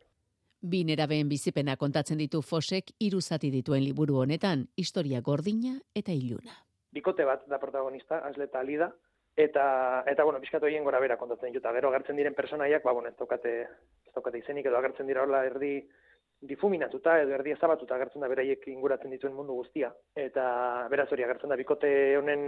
Bi 0.62 0.84
nerabeen 0.86 1.30
bizipena 1.30 1.76
kontatzen 1.76 2.20
ditu 2.22 2.44
Fosek 2.46 2.92
hiru 3.00 3.22
zati 3.22 3.50
dituen 3.50 3.84
liburu 3.84 4.20
honetan, 4.22 4.68
historia 4.78 5.22
gordina 5.22 5.80
eta 5.96 6.12
iluna. 6.14 6.54
Bikote 6.94 7.26
bat 7.26 7.48
da 7.50 7.58
protagonista, 7.58 8.20
Asleta 8.28 8.60
Alida, 8.60 8.92
eta 9.36 10.04
eta 10.06 10.24
bueno, 10.24 10.40
bizkatu 10.40 10.68
egin 10.68 10.84
gora 10.84 11.00
bera 11.00 11.18
kontatzen 11.18 11.54
juta. 11.54 11.74
Gero 11.74 11.90
agertzen 11.90 12.20
diren 12.20 12.36
personaiak, 12.38 12.84
ba 12.84 12.94
bueno, 12.94 13.10
ez 13.10 13.18
daukate 13.18 13.62
ez 13.64 14.14
daukate 14.14 14.38
izenik 14.38 14.68
edo 14.68 14.78
agertzen 14.78 15.08
dira 15.08 15.24
hola 15.24 15.46
erdi 15.48 15.80
difuminatuta 16.42 17.20
edo 17.22 17.36
erdi 17.38 17.54
ezabatuta 17.56 17.96
agertzen 17.96 18.24
da 18.24 18.30
beraiek 18.32 18.64
inguratzen 18.72 19.14
dituen 19.14 19.34
mundu 19.38 19.56
guztia. 19.60 19.92
Eta 20.18 20.44
beraz 20.90 21.10
hori 21.12 21.26
agertzen 21.26 21.54
da 21.54 21.58
bikote 21.60 21.92
honen 22.18 22.46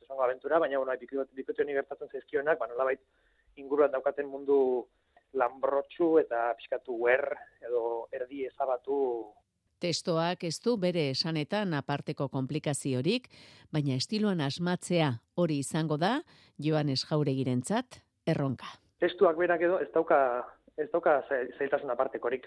esango 0.00 0.24
aventura, 0.24 0.58
baina 0.58 0.78
bueno, 0.78 0.96
bikote, 1.00 1.30
bikote 1.36 1.62
honi 1.62 1.76
gertatzen 1.78 2.10
zaizkionak, 2.10 2.58
ba 2.58 2.66
nolabait 2.70 3.00
inguruan 3.56 3.92
daukaten 3.94 4.26
mundu 4.26 4.58
lambrotxu 5.38 6.16
eta 6.18 6.50
pixkatu 6.58 6.96
wer 7.04 7.22
edo 7.62 8.08
erdi 8.12 8.46
ezabatu 8.48 8.96
Testoak 9.80 10.42
ez 10.44 10.58
du 10.60 10.74
bere 10.76 11.06
esanetan 11.14 11.72
aparteko 11.72 12.26
komplikaziorik, 12.28 13.30
baina 13.72 13.94
estiloan 13.96 14.42
asmatzea 14.44 15.08
hori 15.40 15.56
izango 15.62 15.96
da 15.96 16.18
Joanes 16.60 17.06
Jauregirentzat 17.08 18.02
erronka. 18.28 18.68
Testuak 19.00 19.40
berak 19.40 19.64
edo 19.64 19.78
ez 19.80 19.88
dauka 19.94 20.18
ez 20.76 20.88
dauka 20.92 21.20
zailtasun 21.30 21.90
apartekorik. 21.92 22.46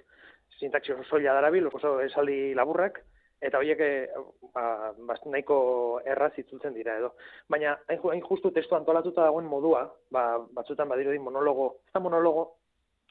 Sintaxi 0.60 0.93
oso 0.93 1.03
soila 1.10 1.33
darabil, 1.38 1.67
oso 1.67 2.00
esaldi 2.03 2.53
laburrak, 2.57 3.01
eta 3.43 3.60
horiek 3.60 3.81
eh, 3.83 4.07
ba, 4.55 4.63
nahiko 5.25 5.57
erraz 6.07 6.31
itzultzen 6.39 6.75
dira 6.77 6.98
edo. 7.01 7.13
Baina 7.51 7.75
hain 7.91 8.24
justu 8.24 8.51
testu 8.55 8.77
antolatuta 8.77 9.27
dagoen 9.27 9.50
modua, 9.50 9.86
ba, 10.12 10.39
batzutan 10.55 10.89
badirudi 10.89 11.19
monologo, 11.19 11.69
ez 11.88 11.93
da 11.93 12.03
monologo, 12.03 12.45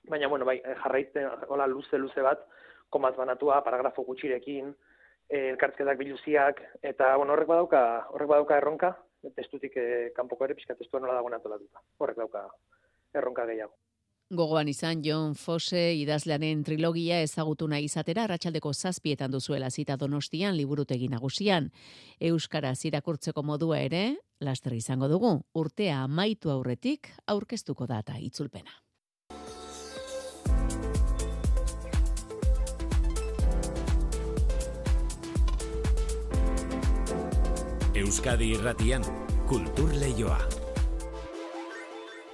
baina 0.09 0.29
bueno, 0.29 0.49
bai, 0.49 0.59
jarraitzen, 0.85 1.29
hola 1.49 1.69
luze-luze 1.71 2.25
bat, 2.25 2.47
komaz 2.93 3.15
banatua, 3.17 3.61
paragrafo 3.65 4.05
gutxirekin, 4.09 4.73
eh, 5.29 5.49
elkartzetak 5.53 6.01
biluziak, 6.01 6.63
eta 6.83 7.15
bueno, 7.17 7.37
horrek 7.37 7.49
badauka, 7.53 7.85
horrek 8.17 8.35
badauka 8.35 8.61
erronka, 8.63 8.95
testutik 9.37 9.77
eh, 9.77 10.11
kanpoko 10.17 10.49
ere 10.49 10.57
pixka 10.59 10.75
testua 10.75 11.01
nola 11.01 11.21
dagoen 11.21 11.39
antolatuta. 11.39 11.83
Horrek 11.99 12.19
dauka 12.25 12.47
erronka 13.15 13.47
gehiago. 13.47 13.77
Gogoan 14.33 14.69
izan 14.69 15.03
John 15.05 15.35
Fosse 15.37 15.93
idazlearen 16.01 16.63
trilogia 16.65 17.19
ezagutu 17.21 17.67
nahi 17.69 17.85
izatera 17.85 18.23
arratsaldeko 18.25 18.71
zazpietan 18.73 19.31
duzuela 19.31 19.69
zita 19.69 19.99
donostian 20.01 20.57
liburutegi 20.57 21.11
nagusian. 21.13 21.69
Euskara 22.19 22.73
irakurtzeko 22.73 23.43
modua 23.43 23.81
ere, 23.81 24.17
laster 24.41 24.73
izango 24.73 25.09
dugu, 25.09 25.35
urtea 25.53 26.01
amaitu 26.05 26.51
aurretik 26.51 27.13
aurkeztuko 27.27 27.87
data 27.87 28.17
itzulpena. 28.17 28.73
Euskadi 37.95 38.55
irratian, 38.57 39.05
kultur 39.47 39.93
lehioa. 39.93 40.62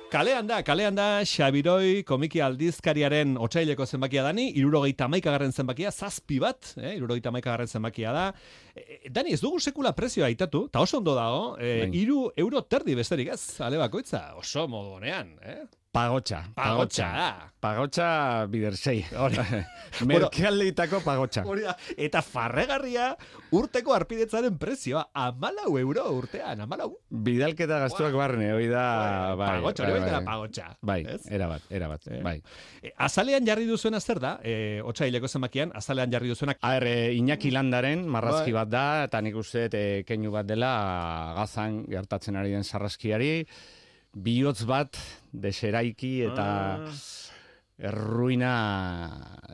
Kalean 0.08 0.46
da, 0.48 0.62
kalean 0.64 0.96
da, 0.96 1.20
Xabiroi 1.28 2.00
komiki 2.08 2.40
aldizkariaren 2.40 3.34
otxaileko 3.44 3.84
zenbakia 3.84 4.22
dani, 4.24 4.46
irurogeita 4.56 5.04
maikagarren 5.12 5.52
zenbakia, 5.52 5.90
zazpi 5.92 6.38
bat, 6.40 6.70
eh, 6.80 6.94
irurogeita 6.96 7.28
maikagarren 7.34 7.68
zenbakia 7.68 8.14
da. 8.16 8.22
E, 8.72 9.10
Dani, 9.12 9.34
ez 9.36 9.42
dugu 9.42 9.60
sekula 9.60 9.92
prezioa 9.92 10.30
aitatu, 10.30 10.64
eta 10.70 10.80
oso 10.80 11.02
ondo 11.02 11.12
dago, 11.18 11.42
e, 11.60 11.90
iru 12.00 12.30
euro 12.40 12.62
terdi 12.64 12.96
besterik 12.96 13.34
ez, 13.34 13.60
ale 13.60 13.76
bakoitza, 13.76 14.22
oso 14.40 14.64
modu 14.72 14.96
honean, 14.96 15.34
eh? 15.44 15.60
Pagotxa. 15.98 16.40
Pagotxa. 16.54 17.06
Pagotxa 17.58 18.08
bidersei. 18.46 19.00
Merkealdeitako 20.10 21.00
pagotxa. 21.02 21.42
Eta 21.98 22.20
farregarria 22.22 23.08
urteko 23.58 23.94
arpidetzaren 23.96 24.54
prezioa. 24.60 25.08
Amalau 25.18 25.72
euro 25.80 26.04
urtean, 26.14 26.62
amalau. 26.62 26.92
Bidalketa 27.10 27.80
gaztuak 27.82 28.14
barne, 28.14 28.52
hoi 28.54 28.68
da... 28.70 28.84
Bai, 29.38 29.48
pagotxa, 29.56 29.88
hori 29.88 29.96
bai, 29.96 30.12
bai, 30.12 30.20
pagotxa. 30.28 30.66
Bai, 30.90 30.98
erabat, 31.38 31.66
erabat, 31.80 32.06
eh. 32.12 32.20
bai. 32.22 32.36
E, 32.82 32.92
azalean 33.08 33.48
jarri 33.48 33.66
duzuena 33.66 33.98
zer 33.98 34.22
da, 34.22 34.36
e, 34.44 34.78
otxaileko 34.86 35.26
zenbakian, 35.26 35.74
azalean 35.74 36.14
jarri 36.14 36.30
duzuena. 36.30 36.54
A 36.62 36.76
ber, 36.76 36.86
e, 36.92 37.10
Iñaki 37.18 37.50
Landaren 37.54 38.06
marrazki 38.06 38.52
bai. 38.52 38.60
bat 38.60 38.70
da, 38.76 38.86
eta 39.08 39.24
nik 39.24 39.40
uste 39.40 39.66
e, 39.72 39.82
keinu 40.06 40.30
bat 40.36 40.46
dela 40.46 40.70
gazan 41.40 41.82
gertatzen 41.90 42.38
ari 42.38 42.54
den 42.54 42.66
sarraskiari 42.66 43.32
bihotz 44.24 44.64
bat 44.68 44.98
deseraiki 45.32 46.12
eta 46.26 46.46
Ah. 46.78 46.98
erruina 47.78 48.52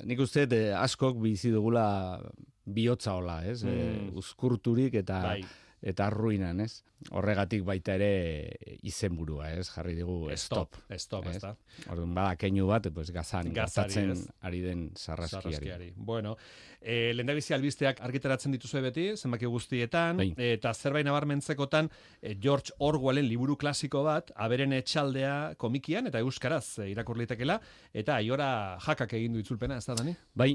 nik 0.08 0.20
uste 0.24 0.46
eh, 0.50 0.72
askok 0.78 1.18
bizi 1.20 1.50
dugula 1.52 2.20
bihotza 2.64 3.12
hola, 3.12 3.42
ez? 3.44 3.62
Mm. 3.64 3.68
Eh, 3.68 4.10
uzkurturik 4.16 4.94
eta 5.02 5.20
Bai. 5.26 5.42
Eta 5.84 6.08
arruinan, 6.08 6.64
ez? 6.64 6.82
Horregatik 7.12 7.64
baita 7.66 7.98
ere 7.98 8.76
izenburua, 8.88 9.50
ez? 9.52 9.66
Jarri 9.68 9.92
digu 9.98 10.30
stop. 10.40 10.78
Stop, 10.96 11.28
ez? 11.28 11.36
ezta. 11.36 11.52
Orduan 11.92 12.14
bada 12.16 12.38
keinu 12.40 12.70
bat, 12.70 12.88
pues 12.94 13.10
gazan 13.12 13.50
ez? 13.52 14.22
ari 14.40 14.62
den 14.64 14.86
sarraskiari. 14.96 15.42
Sarraskiari. 15.42 15.90
Bueno, 15.96 16.36
e, 16.80 17.12
lehendabizi 17.12 17.52
albisteak 17.56 18.00
argitaratzen 18.04 18.56
dituzue 18.56 18.80
beti, 18.86 19.06
zenbaki 19.16 19.50
guztietan, 19.52 20.22
Bai. 20.22 20.30
eta 20.54 20.72
zerbait 20.72 21.04
nabarmentzekotan 21.04 21.90
e, 22.22 22.34
George 22.40 22.72
Orwellen 22.78 23.28
liburu 23.28 23.58
klasiko 23.60 24.04
bat, 24.06 24.32
aberen 24.36 24.72
etxaldea 24.72 25.36
komikian, 25.60 26.08
eta 26.08 26.24
euskaraz 26.24 26.78
e, 26.78 26.88
irakur 26.94 27.20
litekela, 27.20 27.60
eta 27.92 28.16
aiora 28.16 28.78
jakak 28.84 29.12
egin 29.20 29.36
du 29.36 29.44
itzulpena, 29.44 29.76
ez 29.76 29.88
da, 29.90 29.98
Dani? 30.00 30.16
Bai, 30.32 30.54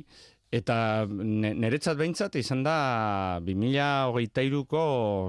eta 0.52 1.06
ne- 1.10 1.54
niretzat 1.54 1.98
behintzat 1.98 2.36
izan 2.40 2.64
da 2.66 3.40
2023ko 3.46 4.84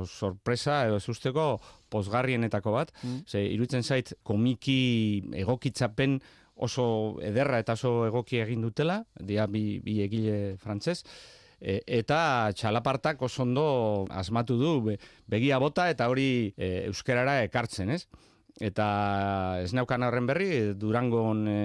sorpresa 0.08 0.86
edo 0.86 0.96
ez 0.96 1.08
usteko 1.08 1.60
pozgarrienetako 1.92 2.72
bat. 2.72 2.92
Mm. 3.02 3.24
Ze, 3.28 3.42
iruditzen 3.52 3.82
zait 3.82 4.14
komiki 4.22 5.22
egokitzapen 5.42 6.20
oso 6.60 7.18
ederra 7.24 7.60
eta 7.60 7.76
oso 7.76 8.06
egoki 8.06 8.40
egin 8.40 8.62
dutela, 8.64 9.02
dia 9.20 9.46
bi, 9.46 9.80
bi 9.84 10.00
egile 10.06 10.56
frantzez, 10.58 11.02
E, 11.60 11.74
eta 11.84 12.48
txalapartak 12.56 13.20
oso 13.20 13.42
ondo 13.42 14.06
asmatu 14.16 14.54
du 14.56 14.70
be- 14.80 14.94
begia 15.28 15.58
bota 15.60 15.90
eta 15.92 16.06
hori 16.08 16.54
e, 16.56 16.86
euskarara 16.86 17.42
ekartzen, 17.44 17.90
ez? 17.92 18.06
Eta 18.64 18.86
ez 19.60 19.74
neukan 19.76 20.06
horren 20.06 20.24
berri, 20.24 20.72
Durangon 20.72 21.44
e, 21.52 21.58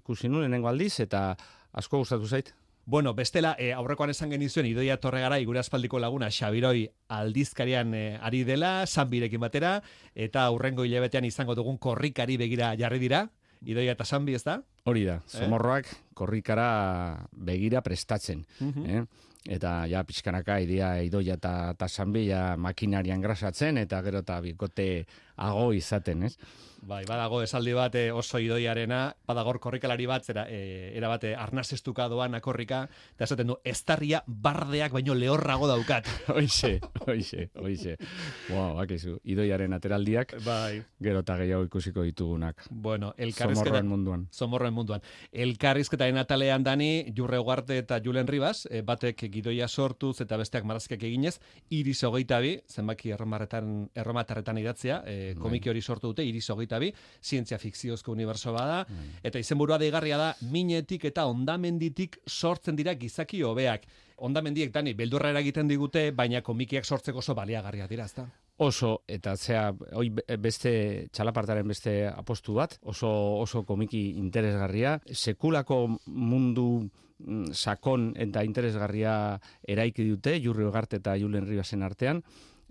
ikusi 0.00 0.30
nuen 0.32 0.56
aldiz, 0.64 0.94
eta 1.04 1.36
asko 1.72 1.98
gustatu 1.98 2.26
zait. 2.26 2.54
Bueno, 2.86 3.12
bestela, 3.14 3.54
e, 3.58 3.72
aurrekoan 3.72 4.10
esan 4.10 4.32
genizuen, 4.32 4.66
idoia 4.66 4.96
torre 4.98 5.20
gara, 5.20 5.38
igure 5.38 5.60
aspaldiko 5.60 6.00
laguna, 6.00 6.30
Xabiroi 6.32 6.88
aldizkarian 7.12 7.92
e, 7.94 8.04
ari 8.18 8.42
dela, 8.48 8.86
sanbirekin 8.86 9.40
batera, 9.40 9.76
eta 10.14 10.46
aurrengo 10.48 10.86
hilabetean 10.88 11.28
izango 11.28 11.54
dugun 11.54 11.78
korrikari 11.78 12.38
begira 12.40 12.72
jarri 12.80 12.98
dira, 12.98 13.28
idoia 13.62 13.94
eta 13.94 14.04
sanbi, 14.08 14.34
ez 14.34 14.42
da? 14.46 14.62
Hori 14.88 15.04
da, 15.04 15.20
somorroak 15.28 15.90
korrikara 16.16 17.28
begira 17.32 17.84
prestatzen. 17.86 18.46
Mhm. 18.58 18.86
eh? 18.90 19.04
Eta 19.48 19.86
ja 19.88 20.02
pixkanaka 20.04 20.58
idea 20.60 20.90
idoia 21.00 21.38
eta 21.38 21.72
ta 21.78 21.88
sanbila 21.88 22.56
makinarian 22.60 23.22
grasatzen 23.24 23.78
eta 23.80 24.02
gero 24.04 24.20
eta 24.20 24.40
bikote 24.44 25.06
ago 25.40 25.72
izaten, 25.72 26.28
ez? 26.28 26.36
Bai, 26.80 27.02
badago 27.04 27.42
esaldi 27.44 27.74
bat 27.76 27.94
e, 27.98 28.06
oso 28.16 28.38
idoiarena, 28.40 29.10
badagor 29.28 29.58
korrikalari 29.60 30.06
bat, 30.08 30.24
zera, 30.24 30.46
e, 30.48 30.92
era 30.96 31.10
bate 31.12 31.34
arnazestuka 31.36 32.06
doan 32.08 32.38
akorrika, 32.38 32.86
eta 33.16 33.26
esaten 33.26 33.50
du, 33.52 33.56
estarria 33.68 34.22
bardeak 34.26 34.94
baino 34.96 35.14
lehorrago 35.14 35.68
daukat. 35.68 36.08
Hoixe, 36.36 36.78
hoixe, 37.04 37.50
hoixe. 37.60 37.96
Wow, 38.48 38.78
bakizu, 38.78 39.18
idoiaren 39.28 39.76
ateraldiak, 39.76 40.38
bai. 40.46 40.80
gero 41.04 41.20
eta 41.20 41.36
gehiago 41.42 41.68
ikusiko 41.68 42.04
ditugunak. 42.06 42.64
Bueno, 42.70 43.12
elkarrizketa... 43.18 43.82
Munduan. 43.84 44.26
Somorroen 44.32 44.72
munduan. 44.72 45.04
Elkarrizketaren 45.32 46.20
atalean 46.22 46.64
dani, 46.64 47.12
Jurre 47.16 47.40
Ugarte 47.42 47.76
eta 47.82 48.00
Julen 48.00 48.28
Ribas, 48.28 48.64
batek 48.88 49.28
gidoia 49.32 49.68
sortuz 49.68 50.20
eta 50.24 50.36
besteak 50.40 50.66
marrazkiak 50.68 51.02
eginez, 51.08 51.36
iris 51.76 52.02
hogeita 52.04 52.40
bi, 52.42 52.56
zenbaki 52.68 53.14
erromaretan, 53.16 53.88
erromatarretan 53.94 54.58
idatzia, 54.58 55.00
e, 55.06 55.34
komiki 55.38 55.70
hori 55.70 55.82
sortu 55.82 56.12
dute, 56.12 56.26
iris 56.26 56.48
hogeita 56.50 56.78
bi, 56.82 56.92
zientzia 57.22 57.58
fikziozko 57.58 58.12
uniberso 58.12 58.52
bada, 58.56 58.84
eta 59.22 59.38
izenburua 59.38 59.78
deigarria 59.78 60.18
da, 60.20 60.30
minetik 60.50 61.06
eta 61.10 61.26
ondamenditik 61.30 62.20
sortzen 62.26 62.76
dira 62.76 62.94
gizaki 62.94 63.42
hobeak. 63.46 63.86
Ondamendiek, 64.20 64.72
Dani, 64.72 64.92
beldurra 64.94 65.30
eragiten 65.32 65.68
digute, 65.68 66.10
baina 66.12 66.42
komikiak 66.44 66.84
sortzeko 66.84 67.24
oso 67.24 67.34
baliagarria 67.34 67.88
dira, 67.88 68.04
ezta? 68.04 68.28
Oso 68.60 69.02
eta 69.08 69.36
zea 69.40 69.70
hoi 69.96 70.10
be- 70.12 70.36
beste 70.36 70.72
txalapartaren 71.16 71.68
beste 71.68 71.94
apostu 72.08 72.58
bat, 72.58 72.76
oso 72.82 73.08
oso 73.40 73.64
komiki 73.64 74.18
interesgarria, 74.20 74.98
sekulako 75.06 75.78
mundu 76.06 76.66
mm, 76.82 77.54
sakon 77.56 78.10
eta 78.20 78.44
interesgarria 78.44 79.14
eraiki 79.64 80.04
dute 80.10 80.36
Jurri 80.44 80.68
Ugarte 80.68 81.00
eta 81.00 81.16
Julen 81.16 81.48
Ribasen 81.48 81.82
artean. 81.82 82.22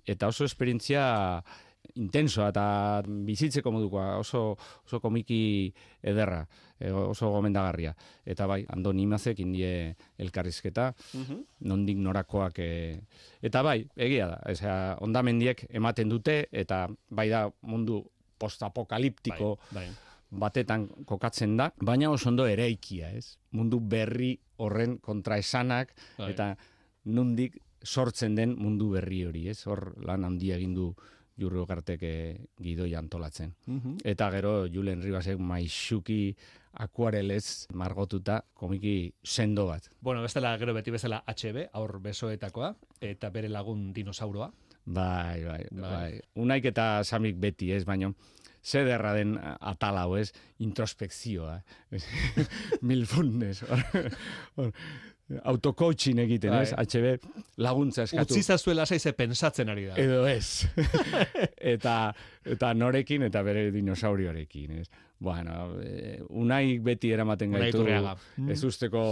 Eta 0.06 0.30
oso 0.30 0.45
esperientzia 0.45 1.43
intensoa 1.95 2.49
eta 2.52 2.65
bizitzeko 3.06 3.71
modukoa, 3.71 4.17
oso, 4.19 4.58
oso 4.86 4.99
komiki 5.02 5.71
ederra, 6.04 6.43
e, 6.80 6.91
oso 6.91 7.32
gomendagarria. 7.34 7.93
Eta 8.25 8.47
bai, 8.47 8.62
Andoni 8.75 9.04
Imazek 9.08 9.39
indie 9.43 9.95
elkarrizketa, 10.17 10.91
nondik 11.65 11.97
norakoak 11.97 12.60
e, 12.60 12.69
eta 13.41 13.63
bai, 13.65 13.80
egia 13.95 14.30
da, 14.34 14.43
osea, 14.52 14.78
ondamendiek 15.06 15.65
ematen 15.69 16.10
dute 16.10 16.43
eta 16.52 16.86
bai 17.10 17.30
da 17.30 17.47
mundu 17.62 18.04
postapokaliptiko 18.39 19.58
Bai, 19.75 19.89
batetan 20.30 20.88
kokatzen 21.10 21.58
da, 21.58 21.71
baina 21.82 22.12
oso 22.13 22.30
ondo 22.30 22.45
eraikia, 22.47 23.12
ez? 23.17 23.38
Mundu 23.52 23.80
berri 23.82 24.36
horren 24.62 24.97
kontraesanak 25.04 25.95
Bai. 26.17 26.32
eta 26.34 26.54
nondik 27.10 27.58
sortzen 27.84 28.36
den 28.36 28.56
mundu 28.60 28.91
berri 28.93 29.23
hori, 29.25 29.47
ez? 29.49 29.63
Hor 29.67 29.93
lan 30.06 30.28
handia 30.28 30.60
egin 30.60 30.75
du 30.75 30.91
Jurro 31.39 31.65
Gartek 31.65 32.04
gidoia 32.60 32.99
antolatzen. 32.99 33.54
Mhm. 33.65 33.97
Eta 34.04 34.30
gero 34.32 34.67
Julen 34.67 35.02
Ribasek 35.02 35.39
maixuki 35.39 36.36
akuarelez 36.73 37.65
margotuta 37.73 38.43
komiki 38.54 39.13
sendo 39.23 39.65
bat. 39.67 39.88
Bueno, 40.02 40.21
bestela 40.21 40.58
gero 40.58 40.73
beti 40.73 40.91
bezala 40.91 41.23
HB, 41.28 41.69
aur 41.73 41.99
besoetakoa, 41.99 42.75
eta 43.02 43.30
bere 43.30 43.49
lagun 43.49 43.91
dinosauroa. 43.93 44.52
Bai, 44.86 45.43
bai, 45.43 45.63
Bai. 45.71 45.89
bai. 45.91 46.21
Unaik 46.36 46.65
eta 46.65 47.04
samik 47.04 47.38
beti, 47.38 47.71
ez, 47.71 47.86
baino 47.86 48.13
ze 48.62 48.84
derra 48.84 49.13
den 49.13 49.38
atal 49.41 49.97
hau, 49.97 50.15
ez? 50.17 50.32
Introspekzioa. 50.60 51.63
Milfunnes. 52.82 53.63
Hor- 53.63 54.12
hor, 54.56 54.73
Autocoaching 55.44 56.20
egiten, 56.24 56.54
Bai. 56.56 56.63
ez? 56.65 56.74
HB 56.74 57.60
laguntza 57.62 58.08
eskatu. 58.08 58.34
Utzi 58.34 58.42
zazuela 58.44 58.86
saize 58.86 59.13
pensatzen 59.13 59.70
ari 59.70 59.86
da. 59.89 59.98
Edo 60.02 60.24
ez. 60.28 60.65
eta, 61.76 61.98
eta 62.46 62.74
norekin 62.74 63.28
eta 63.28 63.44
bere 63.46 63.68
dinosauriorekin, 63.76 64.80
ez? 64.82 64.88
Bueno, 65.20 65.76
eh, 65.84 66.18
unai 66.30 66.80
beti 66.80 67.12
eramaten 67.12 67.52
Unai 67.52 67.68
gaitu 67.68 67.84
Iturriaga. 67.84 68.15
Mm. 68.38 68.56
ez 68.56 68.63
usteko 68.63 69.04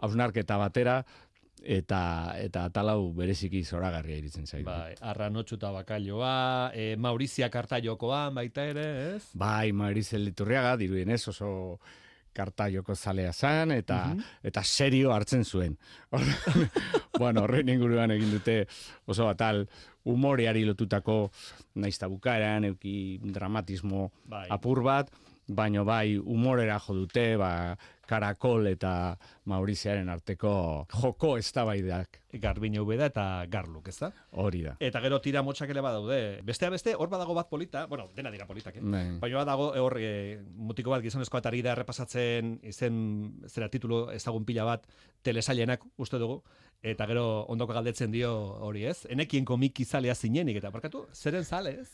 hausnarketa 0.00 0.58
batera, 0.60 1.00
eta 1.60 2.00
eta 2.40 2.64
atalau 2.70 3.12
bereziki 3.16 3.62
zoragarria 3.64 4.18
iritzen 4.20 4.46
zaigu. 4.46 4.68
Bai, 4.68 4.94
arranotxuta 5.00 5.70
bakailoa, 5.74 6.72
e, 6.74 6.94
Maurizia 6.96 7.50
Kartaiokoa 7.50 8.28
baita 8.36 8.64
ere, 8.70 8.86
ez? 9.16 9.24
Bai, 9.34 9.72
Maurizel 9.72 10.24
Liturriaga, 10.24 10.76
diruen 10.80 11.10
ez, 11.10 11.22
oso 12.30 12.34
kartaioko 12.34 12.94
zalea 12.94 13.32
zan, 13.32 13.70
eta, 13.72 14.06
Mhm. 14.06 14.22
eta 14.42 14.62
serio 14.64 15.12
hartzen 15.12 15.44
zuen. 15.44 15.78
Bueno, 17.18 17.42
horren 17.42 17.68
inguruan 17.68 18.10
egin 18.10 18.30
dute 18.30 18.66
oso 19.06 19.26
batal 19.26 19.68
umoreari 20.04 20.64
lotutako 20.64 21.30
naizta 21.74 22.06
bukaeran, 22.08 22.64
euki 22.64 23.18
dramatismo 23.22 24.10
Bai. 24.24 24.46
apur 24.50 24.82
bat, 24.82 25.10
baino 25.56 25.84
bai 25.84 26.18
umorera 26.18 26.78
jo 26.82 26.94
dute, 27.02 27.34
ba, 27.40 27.76
karakol 28.10 28.66
eta 28.70 28.92
Mauriziaren 29.50 30.08
arteko 30.10 30.52
joko 30.90 31.36
eztabaidak 31.38 32.18
Garbine 32.42 32.80
ubeda 32.82 33.08
eta 33.10 33.24
Garluk, 33.50 33.88
ez 33.90 33.96
da? 33.98 34.10
hori 34.42 34.62
da. 34.62 34.76
Eta 34.82 35.02
gero 35.02 35.20
tira 35.22 35.42
motxak 35.46 35.70
ere 35.74 35.82
badaude. 35.82 36.18
Bestea 36.46 36.70
beste, 36.70 36.94
hor 36.94 37.10
badago 37.10 37.34
bat 37.34 37.50
polita, 37.50 37.84
bueno, 37.90 38.08
dena 38.14 38.30
dira 38.30 38.46
politak, 38.46 38.76
eh? 38.78 38.82
Bai. 38.82 39.04
Baina 39.22 39.42
badago, 39.42 39.70
hor, 39.82 39.98
e, 39.98 40.38
mutiko 40.54 40.94
bat 40.94 41.02
gizonezko 41.02 41.40
eta 41.40 41.50
ari 41.50 41.62
da 41.66 41.74
errepasatzen 41.74 42.56
izen, 42.70 43.00
zera 43.50 43.70
titulu 43.70 44.04
ezagun 44.14 44.46
pila 44.46 44.66
bat, 44.68 44.86
telesailenak 45.26 45.86
uste 45.98 46.22
dugu, 46.22 46.40
eta 46.80 47.04
gero 47.04 47.24
ondoko 47.52 47.74
galdetzen 47.76 48.12
dio 48.12 48.30
hori 48.64 48.86
ez, 48.88 49.04
enekien 49.12 49.44
komiki 49.44 49.84
zalea 49.84 50.14
zinenik, 50.14 50.56
eta 50.62 50.70
barkatu, 50.72 51.02
zeren 51.12 51.44
zale 51.44 51.74
ez? 51.82 51.90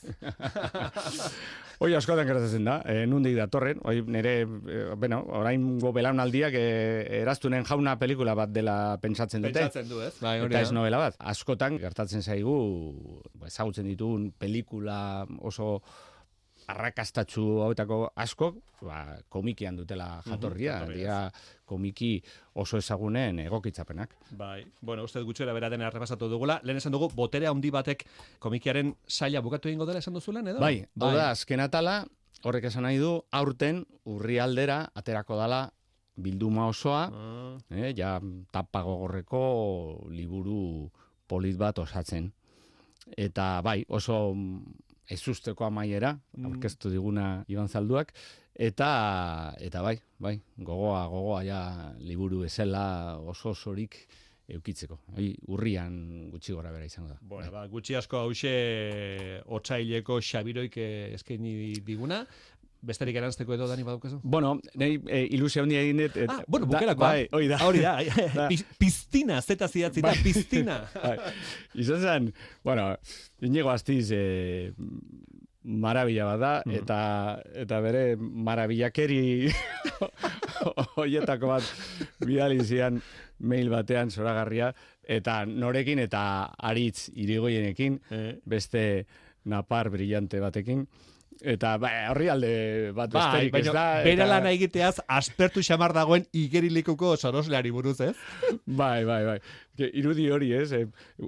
Hoi 1.82 1.90
askotan 1.98 2.28
gertatzen 2.28 2.64
da, 2.64 2.78
e, 2.86 3.02
nundik 3.10 3.34
datorren, 3.36 3.82
hoi 3.84 3.98
nire, 4.06 4.36
e, 4.46 4.78
bueno, 4.96 5.18
orain 5.40 5.66
go 5.82 5.90
belaunaldiak 5.92 6.54
e, 6.56 6.66
eraztunen 7.18 7.66
jauna 7.68 7.96
pelikula 8.00 8.36
bat 8.38 8.54
dela 8.54 8.96
pentsatzen 9.02 9.42
dute. 9.42 9.58
Pentsatzen 9.58 9.90
du, 9.90 10.00
ez? 10.06 10.14
Bai, 10.22 10.38
hori 10.40 10.54
Eta 10.54 10.62
da. 10.62 10.68
ez 10.70 10.76
novela 10.78 11.02
bat. 11.02 11.18
Askotan 11.34 11.76
gertatzen 11.82 12.22
zaigu, 12.22 12.56
ba, 13.34 13.50
ezagutzen 13.50 13.90
ditugun 13.90 14.30
pelikula 14.38 15.26
oso 15.42 15.80
arrakastatxu 16.72 17.42
hauetako 17.62 17.98
askok, 18.18 18.56
ba, 18.82 19.16
komikian 19.32 19.76
dutela 19.78 20.20
jatorria, 20.26 20.80
jatorria, 20.80 20.96
dira 20.98 21.18
komiki 21.64 22.10
oso 22.58 22.78
ezagunen 22.82 23.38
egokitzapenak. 23.46 24.16
Bai, 24.38 24.64
bueno, 24.80 25.04
uste 25.06 25.22
gutxera 25.22 25.54
beraten 25.54 25.82
errepasatu 25.86 26.28
dugula. 26.30 26.58
Lehen 26.64 26.80
esan 26.82 26.94
dugu, 26.94 27.08
botere 27.14 27.46
handi 27.50 27.70
batek 27.70 28.04
komikiaren 28.42 28.94
saila 29.06 29.42
bukatu 29.42 29.70
egingo 29.70 29.86
dela 29.86 30.02
esan 30.02 30.14
duzulen, 30.18 30.46
edo? 30.48 30.60
Bai, 30.62 30.80
hau 31.00 31.12
da, 31.14 31.30
azken 31.30 31.62
atala, 31.62 32.00
horrek 32.44 32.68
esan 32.70 32.86
nahi 32.86 32.98
du, 33.02 33.14
aurten 33.30 33.84
urri 34.04 34.40
aldera 34.42 34.82
aterako 34.94 35.38
dala 35.38 35.64
bilduma 36.16 36.66
osoa, 36.70 37.06
Ah, 37.12 37.56
eh, 37.70 37.92
ja 37.96 38.16
tapa 38.52 38.82
gogorreko 38.82 40.06
liburu 40.10 40.90
polit 41.28 41.58
bat 41.60 41.78
osatzen. 41.78 42.30
Eta 43.16 43.60
bai, 43.62 43.84
oso 43.88 44.34
ezusteko 45.10 45.64
amaiera, 45.64 46.18
Mm. 46.36 46.46
aurkeztu 46.46 46.90
diguna 46.90 47.44
Iban 47.48 47.68
Zalduak, 47.68 48.12
eta 48.54 49.54
eta 49.60 49.82
bai, 49.82 49.98
bai, 50.18 50.40
gogoa, 50.58 51.06
gogoa 51.08 51.42
ja 51.44 51.60
liburu 52.00 52.40
bezala 52.40 53.18
oso 53.18 53.50
osorik 53.50 53.96
eukitzeko. 54.48 54.98
Bai, 55.08 55.34
urrian 55.48 56.30
gutxi 56.30 56.52
gora 56.52 56.70
bera 56.72 56.84
izango 56.84 57.08
da. 57.08 57.18
Bueno, 57.20 57.50
ba, 57.50 57.66
gutxi 57.66 57.96
asko 57.98 58.16
hause 58.18 58.52
otsaileko 59.46 60.20
Xabiroik 60.20 60.76
eskaini 61.14 61.74
diguna. 61.84 62.24
Besterik 62.82 63.16
erantzteko 63.16 63.54
edo 63.54 63.66
Dani 63.66 63.82
badukazu? 63.82 64.20
Bueno, 64.22 64.60
nei 64.74 65.00
e, 65.08 65.22
ilusio 65.34 65.62
handia 65.62 65.80
egin 65.80 65.96
dut. 66.04 66.16
et- 66.16 66.30
Ah, 66.30 66.42
bueno, 66.46 66.66
bukerakoa. 66.66 67.08
Bai, 67.08 67.28
hori 67.32 67.48
da. 67.48 67.58
Hori 67.66 67.80
da. 67.80 67.96
Da. 68.34 68.48
Piz- 68.48 68.64
Piztina, 68.78 69.40
zeta 69.42 69.66
zidatzi 69.68 70.00
da, 70.02 70.08
Bai. 70.12 70.22
piztina. 70.22 70.80
Bai. 71.02 71.16
Izan 71.74 72.00
zen, 72.00 72.32
bueno, 72.64 72.96
Inigo 73.40 73.70
Astiz 73.70 74.10
eh, 74.12 74.72
marabila 75.64 76.24
bat 76.24 76.40
da, 76.40 76.62
Mm. 76.66 76.74
eta, 76.78 77.42
eta 77.54 77.80
bere 77.80 78.16
marabilakeri 78.16 79.50
hoietako 80.96 81.48
bat 81.50 81.62
bidali 82.24 82.60
zian 82.64 83.00
mail 83.40 83.68
batean 83.72 84.10
zoragarria, 84.10 84.70
eta 85.02 85.44
norekin 85.46 85.98
eta 85.98 86.22
aritz 86.58 87.08
irigoienekin, 87.14 88.00
Eh. 88.10 88.38
beste 88.44 89.06
napar 89.44 89.90
brillante 89.90 90.40
batekin, 90.40 90.86
eta 91.46 91.76
ba, 91.78 91.90
horri 92.10 92.28
alde 92.32 92.50
bat 92.96 93.12
Bai, 93.14 93.22
besterik 93.22 93.46
ez 93.46 93.52
baina 93.54 93.72
da. 93.76 93.84
bera 94.04 94.24
eta- 94.24 94.30
lana 94.32 94.50
egiteaz 94.56 94.94
aspertu 95.06 95.62
xamar 95.62 95.92
dagoen 95.96 96.26
igerilekuko 96.34 97.14
sorosleari 97.16 97.70
buruz, 97.70 98.00
ez? 98.00 98.14
Bai, 98.66 99.04
bai, 99.06 99.22
bai. 99.24 99.38
Irudi 99.76 100.24
hori, 100.32 100.50
ez? 100.56 100.70
E, 100.72 100.86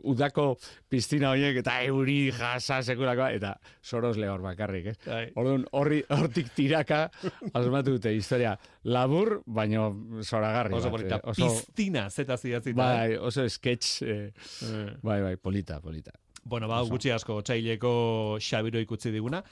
udako 0.08 0.54
piztina 0.88 1.28
horiek 1.34 1.58
eta 1.60 1.74
euri 1.84 2.30
jasa 2.32 2.78
sekulakoa, 2.82 3.26
eta 3.36 3.50
soros 3.84 4.16
lehor 4.16 4.40
bakarrik, 4.40 4.86
ez? 4.94 4.96
Bai. 5.04 5.26
Orduan, 5.36 5.66
horri, 5.76 5.98
hortik 6.16 6.48
tiraka 6.56 7.02
asmatu 7.52 7.98
dute 7.98 8.14
historia. 8.16 8.54
Labur, 8.88 9.42
baino 9.44 9.90
zoragarri. 10.24 10.74
Oso 10.78 10.88
bat, 10.88 10.96
polita. 10.96 11.16
eh, 11.20 11.28
oso, 11.34 11.44
Piztina, 11.44 12.06
zeta 12.10 12.38
zidatzi 12.40 12.72
da. 12.72 12.82
bai, 12.88 13.16
oso 13.20 13.44
sketch, 13.48 14.00
eh, 14.02 14.32
Eh. 14.64 14.86
bai, 15.02 15.20
bai, 15.22 15.36
polita, 15.36 15.78
polita. 15.84 16.12
Bueno, 16.48 16.68
ba, 16.68 16.80
gutxi 16.88 17.12
asko 17.12 17.42
otsaileko 17.42 17.90
Xabiro 18.40 18.80
ikutzi 18.80 19.12
diguna. 19.12 19.42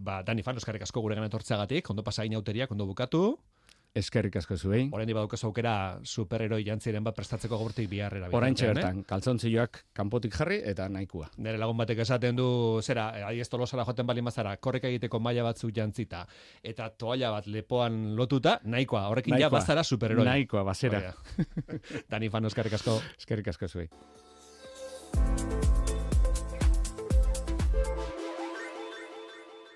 Ba, 0.00 0.22
Dani 0.24 0.42
Fan, 0.42 0.56
eskarrik 0.56 0.86
asko 0.86 1.02
gure 1.04 1.18
gana 1.18 1.28
etortzeagatik, 1.28 1.90
ondo 1.92 2.04
pasa 2.06 2.24
inauteriak, 2.24 2.72
ondo 2.72 2.86
bukatu. 2.88 3.26
Eskerrik 3.96 4.34
asko 4.36 4.58
zuei. 4.60 4.82
Orain 4.92 5.08
badaukazu 5.08 5.46
aukera 5.48 5.72
superheroi 6.04 6.60
jantziren 6.66 7.04
bat 7.04 7.16
prestatzeko 7.16 7.56
gaurtik 7.56 7.88
biharrera. 7.88 8.28
Oraintxe 8.28 8.66
bitartean, 8.66 8.98
bertan, 9.00 9.06
kaltzontzioak 9.08 9.80
kanpotik 9.96 10.36
jarri 10.36 10.58
eta 10.72 10.88
nahikoa. 10.92 11.30
Eh? 11.30 11.44
Nere 11.46 11.60
lagun 11.60 11.80
batek 11.80 12.02
esaten 12.04 12.36
du, 12.36 12.48
zera, 12.84 13.06
adiez 13.30 13.48
tolosara 13.48 13.86
joten 13.88 14.08
bali 14.08 14.24
mazara, 14.24 14.52
korreka 14.60 14.90
egiteko 14.92 15.20
maila 15.24 15.46
batzuk 15.48 15.72
jantzita, 15.76 16.26
eta 16.60 16.90
toalla 16.92 17.32
bat 17.38 17.48
lepoan 17.48 18.14
lotuta, 18.20 18.58
nahikoa, 18.64 19.06
horrekin 19.08 19.40
ja 19.40 19.48
bazara 19.52 19.84
superheroi. 19.84 20.28
Nahikoa, 20.28 20.64
bazera. 20.68 21.02
Dani 22.12 22.28
Fan, 22.28 22.52
eskarrik 22.52 22.76
asko. 22.76 23.00
Eskerrik 23.16 23.48
asko 23.54 23.72
zuei. 23.72 23.88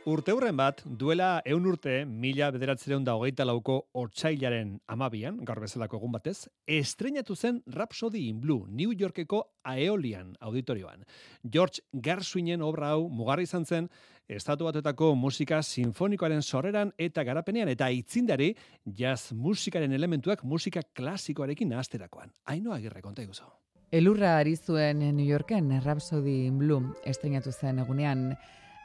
Urteurren 0.09 0.57
bat, 0.57 0.79
duela 0.97 1.43
eun 1.45 1.67
urte, 1.69 2.07
mila 2.09 2.47
bederatzereun 2.55 3.03
da 3.05 3.13
hogeita 3.19 3.45
lauko 3.45 3.75
otsailaren 4.01 4.79
amabian, 4.89 5.43
gaur 5.45 5.59
bezalako 5.61 5.99
egun 5.99 6.15
batez, 6.15 6.47
estrenatu 6.65 7.35
zen 7.37 7.59
Rhapsody 7.69 8.23
in 8.31 8.39
Blue, 8.41 8.65
New 8.67 8.95
Yorkeko 8.97 9.43
Aeolian 9.63 10.31
auditorioan. 10.41 11.05
George 11.45 11.85
Gershwinen 11.93 12.65
obra 12.65 12.95
hau 12.95 13.11
mugarri 13.13 13.45
izan 13.45 13.67
zen, 13.67 13.91
estatu 14.27 14.65
batetako 14.65 15.11
musika 15.21 15.59
sinfonikoaren 15.61 16.41
sorreran 16.41 16.95
eta 16.97 17.21
garapenean, 17.23 17.69
eta 17.69 17.91
itzindari 17.93 18.55
jazz 18.87 19.35
musikaren 19.37 19.93
elementuak 19.93 20.45
musika 20.45 20.81
klasikoarekin 20.97 21.69
nahasterakoan. 21.75 22.33
Aino 22.47 22.73
agirre 22.73 23.03
konta 23.05 23.21
iguzo. 23.21 23.53
Elurra 23.93 24.39
ari 24.39 24.57
zuen 24.57 25.05
New 25.13 25.27
Yorken 25.27 25.69
Rhapsody 25.85 26.47
in 26.47 26.57
Blue 26.57 26.95
estrenatu 27.05 27.53
zen 27.53 27.83
egunean 27.85 28.31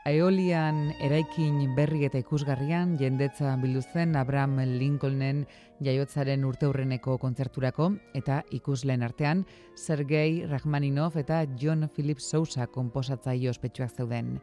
Aeolian 0.05 0.91
eraikin 1.01 1.55
berri 1.73 2.03
eta 2.05 2.19
ikusgarrian 2.21 2.91
jendetza 2.99 3.55
bildu 3.57 3.81
zen 3.81 4.11
Abraham 4.19 4.59
Lincolnen 4.77 5.39
jaiotzaren 5.81 6.43
urteurreneko 6.45 7.15
kontzerturako 7.23 7.87
eta 8.13 8.43
ikusleen 8.53 9.01
artean 9.01 9.41
Sergei 9.73 10.45
Rachmaninov 10.45 11.17
eta 11.17 11.39
John 11.57 11.87
Philip 11.95 12.21
Sousa 12.21 12.67
konposatzaile 12.67 13.49
ospetsuak 13.49 13.97
zeuden. 13.97 14.35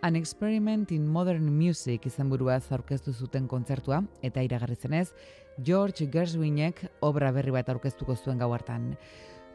An 0.00 0.14
Experiment 0.14 0.92
in 0.94 1.10
Modern 1.10 1.50
Music 1.58 2.06
izenburua 2.06 2.60
aurkeztu 2.70 3.12
zuten 3.12 3.48
kontzertua 3.48 4.04
eta 4.22 4.46
iragarri 4.46 4.76
zenez 4.76 5.08
George 5.58 6.06
Gershwinek 6.06 6.86
obra 7.02 7.32
berri 7.32 7.50
bat 7.50 7.68
aurkeztuko 7.68 8.14
zuen 8.14 8.38
gau 8.38 8.52
hartan. 8.54 8.94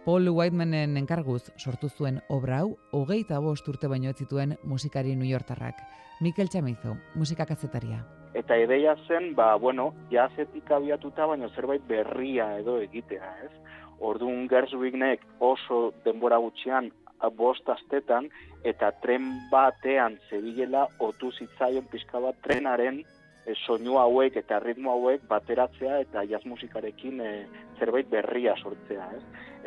Paul 0.06 0.28
Whitemanen 0.30 1.00
enkarguz 1.00 1.48
sortu 1.58 1.88
zuen 1.90 2.20
obra 2.30 2.60
hau 2.62 2.76
hogeita 2.94 3.40
bost 3.42 3.66
urte 3.72 3.88
baino 3.90 4.12
ez 4.12 4.20
zituen 4.22 4.52
musikari 4.62 5.16
New 5.16 5.26
Yorktarrak. 5.26 5.80
Mikel 6.22 6.52
Chamizo, 6.54 6.94
musika 7.16 7.48
kazetaria. 7.50 8.04
Eta 8.38 8.54
ideia 8.62 8.94
zen, 9.08 9.32
ba, 9.34 9.56
bueno, 9.56 9.96
jazetik 10.12 10.70
abiatuta, 10.72 11.26
baina 11.26 11.50
zerbait 11.56 11.82
berria 11.90 12.52
edo 12.60 12.78
egitea, 12.84 13.32
ez? 13.48 13.52
Orduan 13.98 14.46
Gershwignek 14.52 15.26
oso 15.40 15.92
denbora 16.06 16.38
gutxian 16.38 16.92
bost 17.34 17.66
astetan 17.70 18.30
eta 18.64 18.92
tren 19.02 19.32
batean 19.50 20.20
zebilela 20.30 20.86
otu 21.00 21.32
zitzaion 21.32 21.90
pixka 21.90 22.22
bat 22.22 22.38
trenaren 22.46 23.02
e, 23.46 23.56
soinu 23.66 23.98
hauek 24.02 24.38
eta 24.42 24.60
ritmo 24.60 24.92
hauek 24.96 25.28
bateratzea 25.30 26.00
eta 26.04 26.26
jazz 26.30 26.44
musikarekin 26.50 27.22
e, 27.22 27.32
zerbait 27.80 28.10
berria 28.10 28.56
sortzea, 28.58 29.10
ez? 29.18 29.24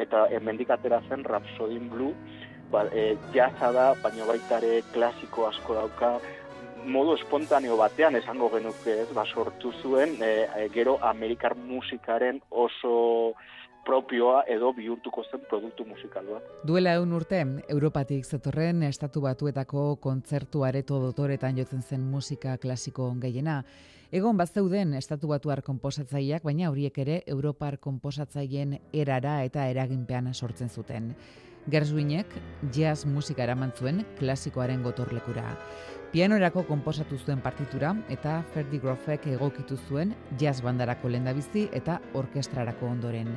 Eta 0.06 0.26
hemendik 0.34 0.70
atera 0.70 1.00
zen 1.08 1.24
Rhapsody 1.24 1.76
in 1.76 1.88
Blue, 1.90 2.14
ba, 2.70 2.84
e, 2.92 3.16
jazza 3.34 3.72
da, 3.72 3.92
baina 4.02 4.26
baita 4.28 4.58
ere 4.62 4.82
klasiko 4.92 5.46
asko 5.48 5.78
dauka, 5.78 6.16
modu 6.88 7.14
espontaneo 7.18 7.76
batean 7.76 8.16
esango 8.16 8.50
genuke 8.54 9.00
ez, 9.02 9.08
ba, 9.14 9.26
sortu 9.26 9.72
zuen 9.82 10.16
e, 10.22 10.68
gero 10.74 10.98
Amerikar 11.02 11.56
musikaren 11.56 12.40
oso 12.50 13.34
propioa 13.88 14.42
edo 14.52 14.72
bihurtuko 14.76 15.24
zen 15.30 15.44
produktu 15.48 15.86
musikal. 15.88 16.26
Duela 16.68 16.92
eun 17.00 17.12
urte, 17.16 17.40
Europatik 17.72 18.26
zetorren 18.26 18.84
estatu 18.88 19.22
batuetako 19.24 19.84
kontzertu 20.04 20.64
areto 20.68 21.00
dotoretan 21.00 21.56
jotzen 21.56 21.82
zen 21.82 22.04
musika 22.12 22.58
klasiko 22.60 23.08
gehiena. 23.22 23.62
Egon 24.12 24.36
bat 24.40 24.52
zeuden 24.52 24.94
estatu 24.96 25.28
batuar 25.28 25.60
komposatzaileak, 25.64 26.44
baina 26.44 26.70
horiek 26.72 26.96
ere 27.04 27.18
Europar 27.26 27.76
komposatzaileen 27.80 28.78
erara 28.92 29.42
eta 29.44 29.66
eraginpean 29.68 30.32
sortzen 30.34 30.68
zuten. 30.68 31.14
Gershwinek 31.68 32.32
jazz 32.72 33.04
musika 33.04 33.44
eraman 33.44 33.72
zuen 33.76 34.04
klasikoaren 34.20 34.82
gotorlekura. 34.82 35.50
Pianorako 36.12 36.62
konposatu 36.64 37.18
zuen 37.20 37.42
partitura 37.44 37.90
eta 38.08 38.38
Ferdi 38.54 38.78
Grofek 38.80 39.26
egokitu 39.34 39.76
zuen 39.76 40.14
jazz 40.40 40.62
bandarako 40.64 41.10
lendabizi 41.12 41.66
eta 41.76 41.98
orkestrarako 42.16 42.88
ondoren. 42.88 43.34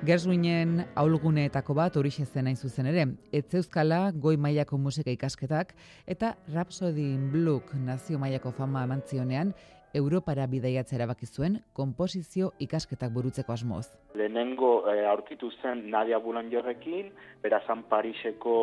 Gershwinen 0.00 0.78
aulguneetako 0.96 1.74
bat 1.76 1.96
horixe 2.00 2.24
zen 2.24 2.46
hain 2.48 2.56
zuzen 2.56 2.86
ere, 2.88 3.02
etzeuzkala 3.36 3.98
goi 4.16 4.38
mailako 4.40 4.78
musika 4.80 5.12
ikasketak 5.12 5.74
eta 6.08 6.30
Rhapsody 6.54 7.04
in 7.04 7.26
Blue 7.34 7.60
nazio 7.84 8.18
mailako 8.18 8.52
fama 8.56 8.84
eman 8.88 9.02
zionean 9.04 9.52
Europara 9.92 10.46
bidaiatzea 10.46 10.96
erabaki 10.96 11.26
zuen 11.26 11.58
konposizio 11.76 12.52
ikasketak 12.64 13.12
burutzeko 13.12 13.52
asmoz. 13.52 13.90
Lehenengo 14.14 14.70
e, 14.88 15.04
aurkitu 15.10 15.50
zen 15.60 15.82
Nadia 15.90 16.18
Boulangerrekin, 16.18 17.12
berazan 17.42 17.82
Pariseko 17.90 18.54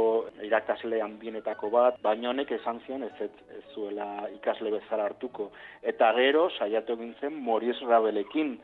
irakasle 0.47 1.03
handienetako 1.05 1.69
bat, 1.69 2.01
baina 2.01 2.31
honek 2.31 2.55
esan 2.57 2.81
zion 2.87 3.05
ez, 3.05 3.13
ez, 3.27 3.29
ez 3.59 3.63
zuela 3.75 4.25
ikasle 4.39 4.73
bezala 4.79 5.05
hartuko. 5.11 5.51
Eta 5.83 6.09
gero 6.17 6.47
saiatu 6.57 6.97
egin 6.97 7.13
zen 7.21 7.41
Maurice 7.45 7.85
Rabelekin, 7.85 8.57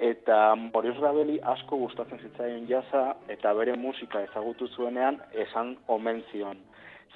eta 0.00 0.54
Maurice 0.56 1.00
Rabeli 1.00 1.38
asko 1.54 1.76
gustatzen 1.76 2.22
zitzaion 2.24 2.66
jaza 2.68 3.04
eta 3.28 3.52
bere 3.54 3.76
musika 3.76 4.22
ezagutu 4.28 4.68
zuenean 4.68 5.20
esan 5.46 5.76
omen 5.88 6.22
zion. 6.32 6.58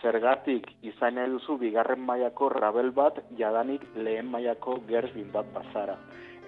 zergatik 0.03 0.67
izan 0.83 1.17
duzu 1.33 1.57
bigarren 1.57 2.01
mailako 2.01 2.49
rabel 2.49 2.91
bat, 2.91 3.21
jadanik 3.39 3.81
lehen 3.97 4.27
mailako 4.27 4.81
gersbin 4.89 5.31
bat 5.33 5.47
bazara 5.55 5.97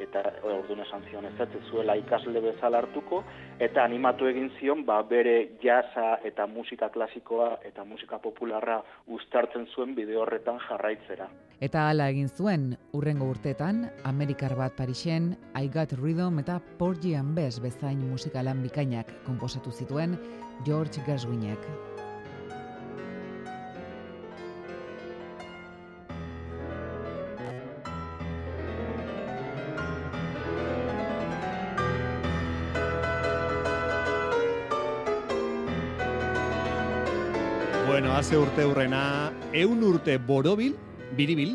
eta 0.01 0.23
orduan 0.43 0.81
esan 0.85 1.03
zion 1.11 1.25
ez 1.25 1.35
ez 1.41 1.63
zuela 1.71 1.97
ikasle 1.97 2.41
bezala 2.41 2.79
hartuko 2.79 3.23
eta 3.59 3.85
animatu 3.85 4.27
egin 4.27 4.51
zion 4.59 4.85
ba 4.85 5.03
bere 5.03 5.57
jasa 5.63 6.19
eta 6.25 6.47
musika 6.47 6.89
klasikoa 6.89 7.59
eta 7.65 7.85
musika 7.85 8.19
popularra 8.19 8.83
uztartzen 9.07 9.67
zuen 9.75 9.95
bideo 9.95 10.23
horretan 10.23 10.61
jarraitzera. 10.69 11.29
Eta 11.61 11.89
hala 11.89 12.11
egin 12.13 12.29
zuen, 12.29 12.77
urrengo 12.93 13.31
urteetan, 13.33 13.87
Amerikar 14.05 14.57
bat 14.57 14.77
Parisen, 14.77 15.37
I 15.57 15.69
Got 15.73 15.97
Rhythm 15.97 16.39
eta 16.45 16.61
Porgy 16.79 17.15
and 17.17 17.35
Bess 17.35 17.63
bezain 17.63 18.05
musikalan 18.11 18.63
bikainak 18.63 19.13
konposatu 19.25 19.73
zituen 19.73 20.19
George 20.65 21.01
Gershwinek. 21.07 21.96
Hace 38.17 38.39
urte 38.41 38.65
urrena, 38.65 39.31
eun 39.53 39.83
urte 39.85 40.15
borobil, 40.17 40.73
biribil, 41.19 41.51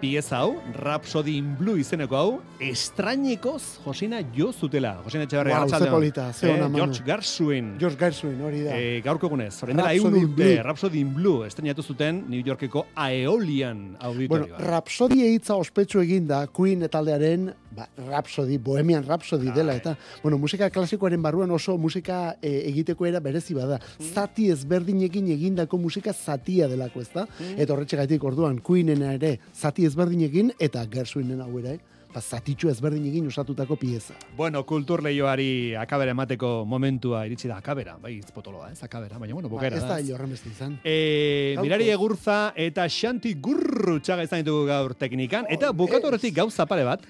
pieza 0.00 0.38
hau, 0.38 0.56
Rhapsody 0.74 1.36
in 1.38 1.54
Blue 1.58 1.80
izeneko 1.80 2.16
hau, 2.16 2.30
estrainekoz 2.62 3.80
Josina 3.84 4.20
jo 4.34 4.52
zutela. 4.52 4.94
Josina 5.04 5.26
Etxebarria, 5.26 5.60
wow, 5.64 5.68
ze 5.68 5.90
polita, 5.90 6.32
ze 6.32 6.50
eh, 6.52 6.66
George 6.74 7.02
Gershwin. 7.06 7.72
George 7.80 7.98
Gershwin, 7.98 8.40
hori 8.42 8.62
da. 8.66 8.76
Eh, 8.78 9.00
gaurko 9.04 9.30
egunez, 9.30 9.52
horren 9.62 9.80
dela 9.80 9.94
eun 9.94 10.18
urte, 10.22 10.50
Rhapsody 10.62 11.02
in 11.02 11.14
Blue, 11.14 11.46
estrainatu 11.46 11.82
zuten 11.82 12.24
New 12.28 12.42
Yorkeko 12.46 12.86
Aeolian 12.94 13.96
auditorioa. 13.98 14.54
Bueno, 14.54 14.68
Rhapsody 14.70 15.24
eitza 15.26 15.58
ospetsu 15.58 16.02
eginda, 16.04 16.44
Queen 16.54 16.86
etaldearen 16.86 17.50
ba, 17.70 17.88
Rhapsody, 17.96 18.58
Bohemian 18.58 19.04
Rhapsody 19.06 19.50
dela, 19.54 19.74
eta, 19.76 19.96
bueno, 20.22 20.38
musika 20.38 20.70
klasikoaren 20.70 21.22
barruan 21.22 21.50
oso 21.54 21.76
musika 21.78 22.36
e, 22.42 22.50
egiteko 22.70 23.06
era 23.06 23.20
berezi 23.20 23.56
bada. 23.56 23.78
Mm. 23.98 24.12
Zati 24.14 24.48
ezberdinekin 24.52 25.30
egindako 25.34 25.78
musika 25.78 26.12
zatia 26.12 26.68
delako, 26.70 27.02
ezta? 27.04 27.26
Mm. 27.26 27.58
Eta 27.62 27.74
horretxe 27.74 28.00
gaitik 28.00 28.24
orduan, 28.24 28.60
Queenena 28.64 29.12
ere 29.18 29.36
zati 29.54 29.87
ezberdinekin, 29.88 30.52
eta 30.62 30.84
Gershwinen 30.92 31.40
hau 31.44 31.52
ere, 31.60 31.78
ba, 32.12 32.20
zatitxu 32.20 32.70
ezberdin 32.72 33.06
egin 33.10 33.26
usatutako 33.28 33.76
pieza. 33.76 34.14
Bueno, 34.36 34.62
kultur 34.66 35.02
lehioari 35.04 35.74
akabera 35.78 36.14
emateko 36.16 36.64
momentua 36.68 37.24
iritsi 37.28 37.50
da 37.50 37.58
akabera, 37.62 37.96
bai, 38.02 38.16
izpotoloa, 38.18 38.70
ez 38.72 38.82
akabera, 38.84 39.18
baina 39.20 39.36
bueno, 39.36 39.50
bukera 39.52 39.76
ba, 39.76 39.82
ez 39.82 39.88
da. 39.88 39.98
Da, 40.00 40.16
horren 40.16 40.34
izan. 40.36 40.78
E, 40.84 41.56
mirari 41.62 41.90
egurza 41.94 42.38
eta 42.56 42.86
xanti 42.88 43.34
gurru 43.34 43.98
txaga 44.00 44.28
izan 44.28 44.44
ditugu 44.44 44.66
gaur 44.70 44.94
teknikan, 44.98 45.48
eta 45.52 45.72
bukatu 45.72 46.10
horretik 46.10 46.36
gauza 46.40 46.66
pare 46.68 46.86
bat, 46.88 47.04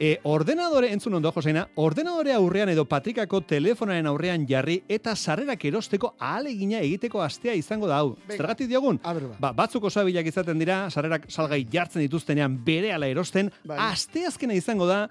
E, 0.00 0.18
ordenadore, 0.24 0.88
entzun 0.94 1.12
ondo, 1.18 1.28
Joseina, 1.28 1.66
ordenadore 1.76 2.32
aurrean 2.32 2.70
edo 2.72 2.86
patrikako 2.88 3.42
telefonaren 3.44 4.06
aurrean 4.08 4.46
jarri 4.48 4.78
eta 4.88 5.12
sarrerak 5.12 5.66
erosteko 5.68 6.14
ahalegina 6.16 6.80
egiteko 6.80 7.20
astea 7.20 7.52
izango 7.52 7.90
da 7.90 7.98
hau. 8.00 8.14
Zergatik 8.32 8.70
diogun? 8.70 8.96
Ba. 9.04 9.36
ba, 9.38 9.52
batzuk 9.58 9.84
osabilak 9.90 10.32
izaten 10.32 10.56
dira, 10.56 10.86
sarrerak 10.88 11.28
salgai 11.28 11.66
jartzen 11.68 12.00
dituztenean 12.06 12.56
bere 12.64 12.94
ala 12.96 13.12
erosten, 13.12 13.52
bai. 13.60 13.76
aste 13.90 14.24
azkena 14.24 14.56
izango 14.56 14.88
da, 14.88 15.02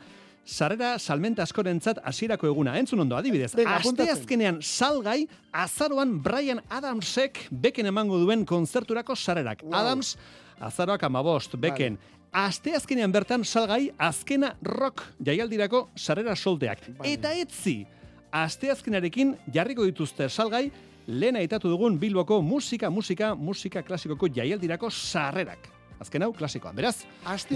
sarrera 0.49 0.95
salmenta 0.97 1.45
askorentzat 1.45 2.01
hasierako 2.01 2.49
eguna. 2.49 2.73
Entzun 2.81 3.05
ondo, 3.05 3.13
adibidez, 3.19 3.53
aste 3.53 4.09
azkenean 4.09 4.57
salgai, 4.65 5.27
azaroan 5.53 6.17
Brian 6.25 6.65
Adamsek 6.65 7.45
beken 7.51 7.93
emango 7.93 8.17
duen 8.17 8.41
konzerturako 8.41 9.13
sarrerak. 9.13 9.61
Adams, 9.69 10.15
azaroak 10.59 11.05
amabost, 11.05 11.53
beken, 11.61 12.01
aste 12.01 12.18
azkenean 12.31 13.11
bertan 13.11 13.43
salgai 13.43 13.91
azkena 13.97 14.55
rock 14.61 15.03
jaialdirako 15.25 15.89
sarrera 15.95 16.35
solteak. 16.35 16.79
Eta 17.03 17.33
etzi, 17.33 17.85
aste 18.31 18.71
azkenarekin 18.71 19.35
jarriko 19.53 19.85
dituzte 19.85 20.29
salgai, 20.29 20.69
lehen 21.07 21.35
aitatu 21.35 21.69
dugun 21.69 21.97
Bilboko 21.99 22.41
musika, 22.41 22.89
musika, 22.89 23.33
musika 23.35 23.81
klasikoko 23.81 24.27
jaialdirako 24.27 24.89
sarrerak. 24.89 25.69
Azken 25.99 26.23
hau, 26.23 26.31
klasikoan. 26.31 26.75
Beraz, 26.77 27.03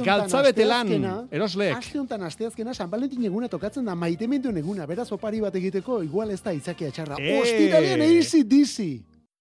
galtzabete 0.03 0.65
lan, 0.67 0.89
erosleek. 1.31 1.77
Aste 1.77 1.99
honetan, 1.99 2.25
aste 2.27 2.49
azkena, 2.49 2.73
San 2.73 2.89
Valentin 2.91 3.23
eguna 3.23 3.47
tokatzen 3.47 3.85
da, 3.85 3.95
maite 3.95 4.25
eguna. 4.25 4.85
Beraz, 4.85 5.11
opari 5.13 5.39
bat 5.39 5.55
egiteko, 5.55 6.01
igual 6.03 6.29
ez 6.29 6.41
da 6.41 6.51
izakia 6.51 6.91
txarra. 6.91 7.15
E... 7.19 7.39
Ostiralean, 7.39 8.01
easy, 8.01 8.43
dizzy. 8.43 9.01